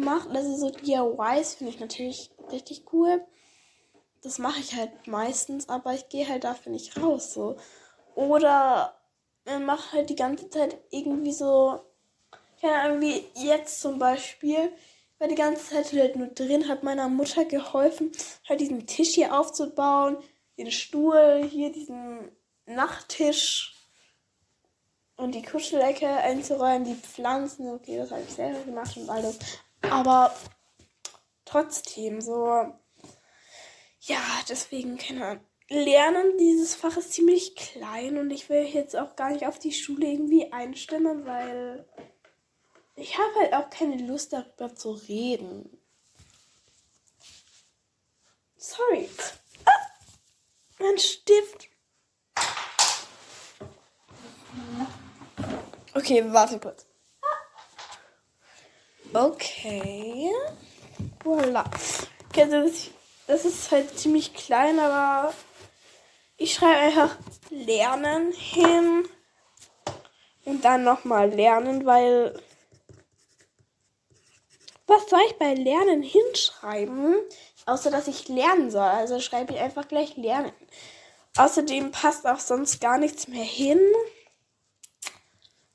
macht. 0.00 0.28
Also 0.30 0.56
so 0.56 0.70
DIYs 0.70 1.54
finde 1.54 1.72
ich 1.72 1.80
natürlich 1.80 2.30
richtig 2.50 2.92
cool. 2.92 3.24
Das 4.22 4.38
mache 4.38 4.60
ich 4.60 4.74
halt 4.74 5.06
meistens, 5.06 5.68
aber 5.68 5.94
ich 5.94 6.08
gehe 6.08 6.28
halt 6.28 6.44
dafür 6.44 6.72
nicht 6.72 7.00
raus. 7.00 7.32
So. 7.34 7.56
Oder 8.14 8.94
man 9.44 9.64
macht 9.64 9.92
halt 9.92 10.10
die 10.10 10.16
ganze 10.16 10.48
Zeit 10.50 10.78
irgendwie 10.90 11.32
so, 11.32 11.80
keine 12.60 12.74
Ahnung, 12.74 13.00
wie 13.00 13.24
jetzt 13.34 13.80
zum 13.80 13.98
Beispiel, 13.98 14.72
war 15.18 15.28
die 15.28 15.34
ganze 15.34 15.70
Zeit 15.70 15.92
halt 15.92 16.16
nur 16.16 16.28
drin, 16.28 16.68
hat 16.68 16.82
meiner 16.82 17.08
Mutter 17.08 17.44
geholfen, 17.44 18.12
halt 18.48 18.60
diesen 18.60 18.86
Tisch 18.86 19.14
hier 19.14 19.38
aufzubauen, 19.38 20.16
den 20.58 20.70
Stuhl, 20.70 21.48
hier 21.50 21.70
diesen 21.72 22.30
Nachttisch 22.66 23.74
und 25.16 25.34
die 25.34 25.42
Kuschelecke 25.42 26.08
einzuräumen, 26.08 26.84
die 26.84 26.94
Pflanzen, 26.94 27.68
okay, 27.68 27.96
das 27.96 28.10
habe 28.10 28.22
ich 28.26 28.34
selber 28.34 28.60
gemacht 28.64 28.96
und 28.96 29.08
alles. 29.08 29.38
Aber 29.90 30.34
trotzdem 31.44 32.20
so. 32.20 32.72
Ja, 34.00 34.22
deswegen, 34.48 34.98
keine 34.98 35.26
Ahnung. 35.26 35.46
Lernen 35.68 36.36
dieses 36.38 36.74
Fach 36.74 36.96
ist 36.98 37.12
ziemlich 37.12 37.56
klein 37.56 38.18
und 38.18 38.30
ich 38.30 38.48
will 38.50 38.64
jetzt 38.64 38.94
auch 38.94 39.16
gar 39.16 39.30
nicht 39.30 39.46
auf 39.46 39.58
die 39.58 39.72
Schule 39.72 40.06
irgendwie 40.06 40.52
einstimmen, 40.52 41.24
weil 41.24 41.88
ich 42.94 43.16
habe 43.16 43.34
halt 43.36 43.54
auch 43.54 43.70
keine 43.70 43.96
Lust 44.06 44.32
darüber 44.32 44.74
zu 44.74 44.92
reden. 44.92 45.78
Sorry. 48.56 49.08
Ah, 49.64 49.70
mein 50.78 50.98
Stift. 50.98 51.68
Okay, 55.94 56.24
warte 56.32 56.58
kurz. 56.58 56.86
Okay. 59.14 60.30
Voila. 61.22 61.64
Okay, 62.28 62.48
das 62.50 62.70
ist, 62.70 62.90
das 63.26 63.44
ist 63.44 63.70
halt 63.70 63.98
ziemlich 63.98 64.34
klein, 64.34 64.78
aber 64.78 65.32
Ich 66.42 66.54
schreibe 66.54 66.78
einfach 66.80 67.16
lernen 67.50 68.32
hin 68.32 69.08
und 70.44 70.64
dann 70.64 70.82
nochmal 70.82 71.30
lernen, 71.30 71.86
weil 71.86 72.36
was 74.88 75.08
soll 75.08 75.20
ich 75.28 75.38
bei 75.38 75.54
lernen 75.54 76.02
hinschreiben? 76.02 77.16
Außer 77.66 77.92
dass 77.92 78.08
ich 78.08 78.28
lernen 78.28 78.72
soll. 78.72 78.82
Also 78.82 79.20
schreibe 79.20 79.52
ich 79.54 79.60
einfach 79.60 79.86
gleich 79.86 80.16
lernen. 80.16 80.52
Außerdem 81.36 81.92
passt 81.92 82.26
auch 82.26 82.40
sonst 82.40 82.80
gar 82.80 82.98
nichts 82.98 83.28
mehr 83.28 83.44
hin. 83.44 83.80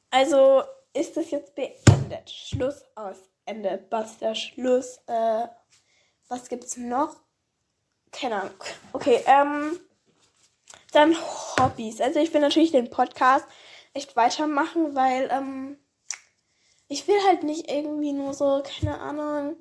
Also 0.10 0.64
ist 0.98 1.18
das 1.18 1.32
jetzt 1.32 1.56
beendet. 1.56 2.30
Schluss 2.30 2.84
aus. 2.96 3.18
Ende. 3.46 3.86
Basta. 3.90 4.36
Schluss. 4.36 5.00
Äh, 5.08 5.48
was 6.28 6.50
gibt's 6.50 6.78
noch? 6.78 7.16
Keine 8.12 8.42
Ahnung. 8.42 8.54
Okay, 8.94 9.22
ähm. 9.26 9.80
Dann 10.94 11.16
Hobbys. 11.16 12.02
Also 12.02 12.20
ich 12.20 12.34
will 12.34 12.42
natürlich 12.42 12.72
den 12.72 12.90
Podcast 12.90 13.46
echt 13.94 14.16
weitermachen, 14.16 14.96
weil, 14.96 15.30
ähm, 15.32 15.78
ich 16.88 17.08
will 17.08 17.18
halt 17.28 17.44
nicht 17.44 17.70
irgendwie 17.70 18.14
nur 18.14 18.34
so, 18.34 18.64
keine 18.64 19.00
Ahnung, 19.00 19.58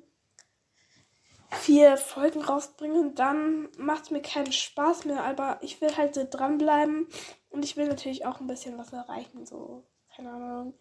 vier 1.51 1.97
Folgen 1.97 2.41
rausbringen 2.41 2.99
und 2.99 3.19
dann 3.19 3.69
macht 3.77 4.03
es 4.03 4.11
mir 4.11 4.21
keinen 4.21 4.51
Spaß 4.51 5.05
mehr, 5.05 5.23
aber 5.23 5.59
ich 5.61 5.81
will 5.81 5.95
halt 5.95 6.15
so 6.15 6.25
dranbleiben 6.29 7.07
und 7.49 7.65
ich 7.65 7.77
will 7.77 7.87
natürlich 7.87 8.25
auch 8.25 8.39
ein 8.39 8.47
bisschen 8.47 8.77
was 8.77 8.93
erreichen, 8.93 9.45
so, 9.45 9.83
keine 10.15 10.31
Ahnung. 10.31 10.73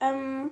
Ähm, 0.00 0.50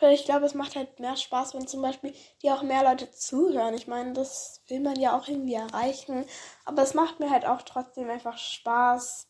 weil 0.00 0.14
ich 0.14 0.24
glaube, 0.24 0.46
es 0.46 0.54
macht 0.54 0.76
halt 0.76 1.00
mehr 1.00 1.16
Spaß, 1.16 1.54
wenn 1.54 1.66
zum 1.66 1.82
Beispiel 1.82 2.14
die 2.42 2.50
auch 2.50 2.62
mehr 2.62 2.84
Leute 2.84 3.10
zuhören. 3.10 3.74
Ich 3.74 3.86
meine, 3.86 4.12
das 4.12 4.62
will 4.68 4.80
man 4.80 4.98
ja 4.98 5.16
auch 5.18 5.26
irgendwie 5.26 5.54
erreichen. 5.54 6.24
Aber 6.64 6.82
es 6.82 6.94
macht 6.94 7.20
mir 7.20 7.30
halt 7.30 7.46
auch 7.46 7.62
trotzdem 7.62 8.08
einfach 8.08 8.38
Spaß, 8.38 9.28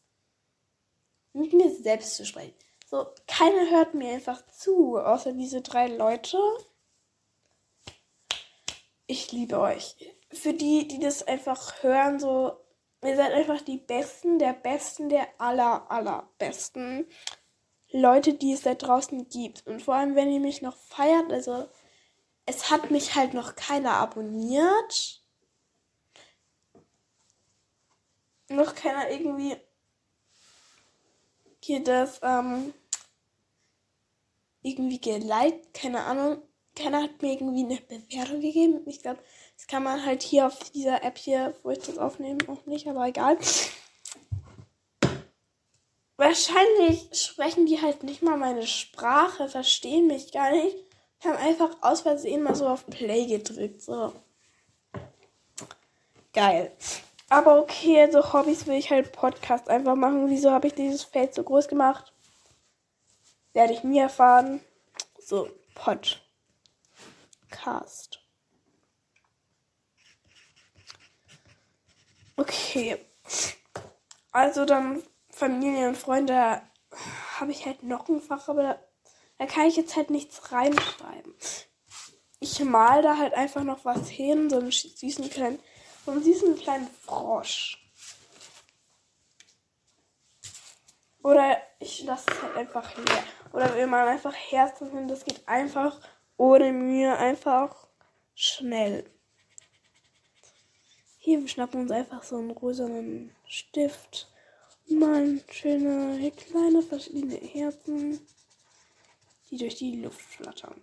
mit 1.32 1.52
mir 1.52 1.70
selbst 1.70 2.16
zu 2.16 2.26
sprechen. 2.26 2.54
So, 2.86 3.06
keiner 3.26 3.70
hört 3.70 3.94
mir 3.94 4.14
einfach 4.14 4.46
zu, 4.46 4.98
außer 4.98 5.32
diese 5.32 5.60
drei 5.60 5.88
Leute. 5.88 6.38
Ich 9.06 9.32
liebe 9.32 9.58
euch. 9.58 9.96
Für 10.32 10.52
die, 10.52 10.88
die 10.88 10.98
das 10.98 11.26
einfach 11.26 11.82
hören, 11.82 12.18
so, 12.18 12.56
ihr 13.02 13.16
seid 13.16 13.32
einfach 13.32 13.60
die 13.62 13.78
Besten, 13.78 14.38
der 14.38 14.52
Besten, 14.52 15.08
der 15.08 15.26
aller, 15.38 15.90
allerbesten 15.90 17.06
Leute, 17.90 18.34
die 18.34 18.52
es 18.52 18.62
da 18.62 18.74
draußen 18.74 19.28
gibt. 19.28 19.66
Und 19.66 19.82
vor 19.82 19.94
allem, 19.94 20.14
wenn 20.14 20.30
ihr 20.30 20.40
mich 20.40 20.62
noch 20.62 20.76
feiert, 20.76 21.32
also, 21.32 21.68
es 22.46 22.70
hat 22.70 22.90
mich 22.90 23.14
halt 23.14 23.34
noch 23.34 23.56
keiner 23.56 23.92
abonniert. 23.92 25.22
Noch 28.48 28.74
keiner 28.74 29.10
irgendwie 29.10 29.56
hier 31.62 31.84
das 31.84 32.20
ähm, 32.22 32.72
irgendwie 34.62 35.00
geliked, 35.00 35.74
keine 35.74 36.04
Ahnung. 36.04 36.42
Keiner 36.74 37.02
hat 37.02 37.20
mir 37.20 37.32
irgendwie 37.32 37.64
eine 37.64 37.80
Bewertung 37.80 38.40
gegeben. 38.40 38.80
Ich 38.86 39.02
glaube, 39.02 39.20
das 39.56 39.66
kann 39.66 39.82
man 39.82 40.04
halt 40.04 40.22
hier 40.22 40.46
auf 40.46 40.70
dieser 40.70 41.02
App 41.02 41.18
hier, 41.18 41.54
wo 41.62 41.70
ich 41.70 41.80
das 41.80 41.98
aufnehme, 41.98 42.38
auch 42.48 42.64
nicht, 42.66 42.86
aber 42.86 43.06
egal. 43.06 43.36
Wahrscheinlich 46.18 47.08
sprechen 47.12 47.64
die 47.66 47.80
halt 47.80 48.02
nicht 48.02 48.22
mal 48.22 48.36
meine 48.36 48.66
Sprache, 48.66 49.48
verstehen 49.48 50.08
mich 50.08 50.32
gar 50.32 50.50
nicht. 50.50 50.76
Haben 51.24 51.36
einfach 51.36 51.76
aus 51.80 52.00
Versehen 52.00 52.42
mal 52.42 52.56
so 52.56 52.66
auf 52.66 52.84
Play 52.86 53.26
gedrückt. 53.26 53.82
So. 53.82 54.12
Geil. 56.32 56.72
Aber 57.28 57.60
okay, 57.60 58.02
also 58.02 58.32
Hobbys 58.32 58.66
will 58.66 58.74
ich 58.74 58.90
halt 58.90 59.12
Podcast 59.12 59.68
einfach 59.68 59.94
machen. 59.94 60.28
Wieso 60.28 60.50
habe 60.50 60.66
ich 60.66 60.74
dieses 60.74 61.04
Feld 61.04 61.34
so 61.34 61.44
groß 61.44 61.68
gemacht? 61.68 62.12
Werde 63.52 63.74
ich 63.74 63.84
nie 63.84 64.00
erfahren. 64.00 64.60
So, 65.20 65.48
Podcast. 65.76 66.18
Okay. 72.36 72.98
Also 74.32 74.64
dann 74.64 75.00
Familie 75.38 75.88
und 75.88 75.96
Freunde 75.96 76.60
habe 77.38 77.52
ich 77.52 77.66
halt 77.66 77.82
noch 77.82 78.08
ein 78.08 78.20
Fach, 78.20 78.48
aber 78.48 78.62
da, 78.62 78.78
da 79.38 79.46
kann 79.46 79.66
ich 79.66 79.76
jetzt 79.76 79.96
halt 79.96 80.10
nichts 80.10 80.52
reinschreiben. 80.52 81.34
Ich 82.40 82.58
mal 82.64 83.02
da 83.02 83.18
halt 83.18 83.34
einfach 83.34 83.62
noch 83.62 83.84
was 83.84 84.08
hin, 84.08 84.50
so 84.50 84.58
einen 84.58 84.70
süßen 84.70 85.28
kleinen 85.30 85.58
so 86.08 86.12
einen 86.12 86.24
süßen 86.24 86.56
kleinen 86.56 86.88
Frosch. 87.04 87.78
Oder 91.22 91.58
ich 91.80 92.02
lasse 92.04 92.30
es 92.30 92.42
halt 92.42 92.56
einfach 92.56 92.96
leer. 92.96 93.24
Oder 93.52 93.74
will 93.74 93.86
man 93.86 94.08
einfach 94.08 94.32
Herzen 94.32 94.90
hin, 94.90 95.06
das 95.06 95.24
geht 95.24 95.46
einfach 95.46 96.00
ohne 96.38 96.72
Mühe, 96.72 97.14
einfach 97.14 97.88
schnell. 98.34 99.04
Hier, 101.18 101.40
wir 101.40 101.48
schnappen 101.48 101.82
uns 101.82 101.90
einfach 101.90 102.22
so 102.22 102.38
einen 102.38 102.52
rosanen 102.52 103.36
Stift. 103.46 104.32
Malen 104.88 105.42
schöne, 105.50 106.32
kleine, 106.32 106.82
verschiedene 106.82 107.36
Herzen, 107.36 108.26
die 109.50 109.56
durch 109.56 109.76
die 109.76 110.00
Luft 110.00 110.20
flattern. 110.20 110.80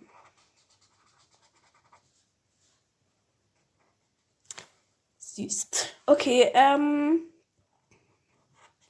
süß. 5.36 5.68
Okay, 6.06 6.50
ähm. 6.54 7.32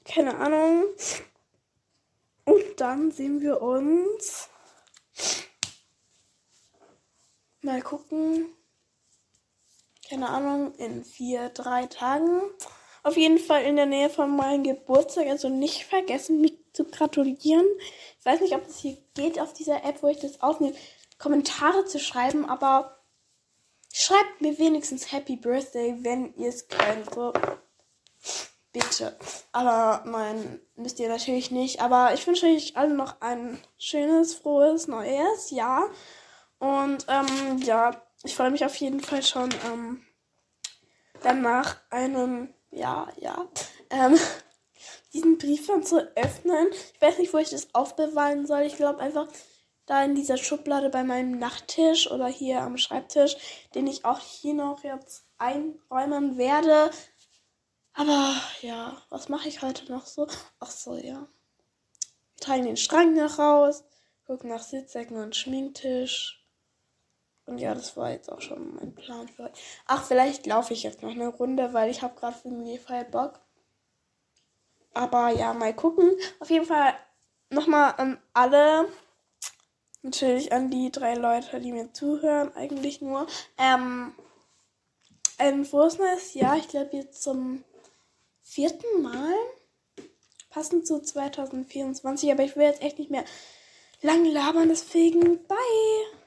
Keine 0.05 0.37
Ahnung. 0.37 0.85
Und 2.45 2.81
dann 2.81 3.11
sehen 3.11 3.41
wir 3.41 3.61
uns. 3.61 4.49
Mal 7.63 7.83
gucken. 7.83 8.47
Keine 10.09 10.29
Ahnung, 10.29 10.73
in 10.77 11.05
vier, 11.05 11.49
drei 11.49 11.87
Tagen. 11.87 12.43
Auf 13.07 13.17
jeden 13.17 13.39
Fall 13.39 13.63
in 13.65 13.77
der 13.77 13.87
Nähe 13.87 14.11
von 14.11 14.35
meinem 14.35 14.65
Geburtstag. 14.65 15.27
Also 15.29 15.49
nicht 15.49 15.85
vergessen, 15.85 16.41
mich 16.41 16.55
zu 16.73 16.85
gratulieren. 16.85 17.67
Ich 18.19 18.27
weiß 18.27 18.41
nicht, 18.41 18.55
ob 18.55 18.67
es 18.67 18.79
hier 18.79 18.97
geht 19.15 19.39
auf 19.39 19.53
dieser 19.53 19.85
App, 19.85 20.03
wo 20.03 20.09
ich 20.09 20.19
das 20.19 20.41
aufnehme, 20.41 20.75
Kommentare 21.19 21.85
zu 21.85 21.99
schreiben, 21.99 22.45
aber 22.45 22.97
Schreibt 23.99 24.43
mir 24.43 24.59
wenigstens 24.59 25.11
Happy 25.11 25.37
Birthday, 25.37 25.97
wenn 26.03 26.35
ihr 26.35 26.51
es 26.51 26.69
könnt. 26.69 27.15
So. 27.15 27.33
Bitte. 28.71 29.17
Aber 29.53 30.05
nein, 30.05 30.61
müsst 30.75 31.01
ihr 31.01 31.09
natürlich 31.09 31.51
nicht. 31.51 31.81
Aber 31.81 32.13
ich 32.13 32.27
wünsche 32.27 32.45
euch 32.45 32.77
allen 32.77 32.97
noch 32.97 33.23
ein 33.23 33.59
schönes, 33.79 34.35
frohes 34.35 34.87
neues 34.87 35.51
Jahr. 35.51 35.89
Und 36.59 37.07
ähm, 37.09 37.57
ja, 37.63 38.03
ich 38.23 38.37
freue 38.37 38.51
mich 38.51 38.67
auf 38.67 38.77
jeden 38.77 39.01
Fall 39.01 39.23
schon 39.23 39.49
ähm, 39.73 40.03
dann 41.23 41.41
nach 41.41 41.81
einem, 41.89 42.53
ja, 42.77 43.09
ja, 43.17 43.49
ähm, 43.91 44.19
diesen 45.13 45.39
Brief 45.39 45.67
dann 45.67 45.83
zu 45.83 45.99
öffnen. 46.17 46.69
Ich 46.95 47.01
weiß 47.01 47.19
nicht, 47.19 47.33
wo 47.33 47.39
ich 47.39 47.51
das 47.51 47.75
aufbewahren 47.75 48.47
soll. 48.47 48.63
Ich 48.63 48.77
glaube 48.77 49.01
einfach, 49.01 49.29
da 49.87 50.05
in 50.05 50.15
dieser 50.15 50.37
Schublade 50.37 50.91
bei 50.91 51.05
meinem 51.05 51.39
Nachttisch 51.39 52.11
oder 52.11 52.27
hier 52.27 52.61
am 52.63 52.77
Schreibtisch, 52.77 53.37
den 53.75 53.87
ich 53.87 54.05
auch 54.05 54.21
hier 54.21 54.55
noch 54.55 54.83
jetzt 54.85 55.25
einräumen 55.39 56.37
werde. 56.37 56.91
Aber 57.95 58.35
ja, 58.61 59.01
was 59.09 59.29
mache 59.29 59.49
ich 59.49 59.63
heute 59.63 59.91
noch 59.91 60.07
so? 60.07 60.27
Ach 60.61 60.71
so, 60.71 60.97
ja. 60.97 61.29
Wir 62.35 62.41
tragen 62.41 62.65
den 62.65 62.77
Schrank 62.77 63.17
nach 63.17 63.39
raus, 63.39 63.85
gucken 64.27 64.51
nach 64.51 64.63
Sitzsäcken 64.63 65.17
und 65.17 65.35
Schminktisch. 65.35 66.46
Und 67.47 67.59
ja, 67.59 67.75
das 67.75 67.97
war 67.97 68.11
jetzt 68.11 68.31
auch 68.31 68.41
schon 68.41 68.75
mein 68.75 68.95
Plan 68.95 69.29
für 69.29 69.45
heute. 69.45 69.59
Ach, 69.87 70.05
vielleicht 70.05 70.47
laufe 70.47 70.73
ich 70.73 70.83
jetzt 70.83 71.03
noch 71.03 71.13
eine 71.13 71.29
Runde, 71.29 71.73
weil 71.73 71.91
ich 71.91 72.03
habe 72.03 72.19
gerade 72.19 72.37
irgendwie 72.45 72.77
voll 72.79 73.05
Bock. 73.05 73.41
Aber 74.95 75.31
ja, 75.31 75.55
mal 75.55 75.75
gucken. 75.75 76.11
Auf 76.41 76.51
jeden 76.51 76.67
Fall 76.67 76.95
nochmal 77.51 77.95
an 77.99 78.19
alle 78.35 78.89
natürlich 80.03 80.53
an 80.53 80.71
die 80.71 80.91
drei 80.91 81.15
Leute, 81.15 81.61
die 81.61 81.73
mir 81.73 81.93
zuhören, 81.93 82.55
eigentlich 82.55 83.01
nur. 83.01 83.27
Ähm, 83.59 84.15
ein 85.39 85.65
frohes 85.65 85.99
neues 85.99 86.35
Jahr, 86.35 86.57
ich 86.57 86.69
glaube 86.69 86.97
jetzt 86.97 87.23
zum 87.23 87.63
vierten 88.43 89.03
Mal. 89.03 89.35
Passend 90.51 90.87
zu 90.87 91.03
2024, 91.03 92.33
aber 92.33 92.43
ich 92.43 92.57
will 92.57 92.65
jetzt 92.65 92.81
echt 92.81 92.99
nicht 92.99 93.11
mehr 93.11 93.25
lang 94.01 94.25
labern, 94.25 94.69
deswegen 94.69 95.47
bye! 95.47 96.26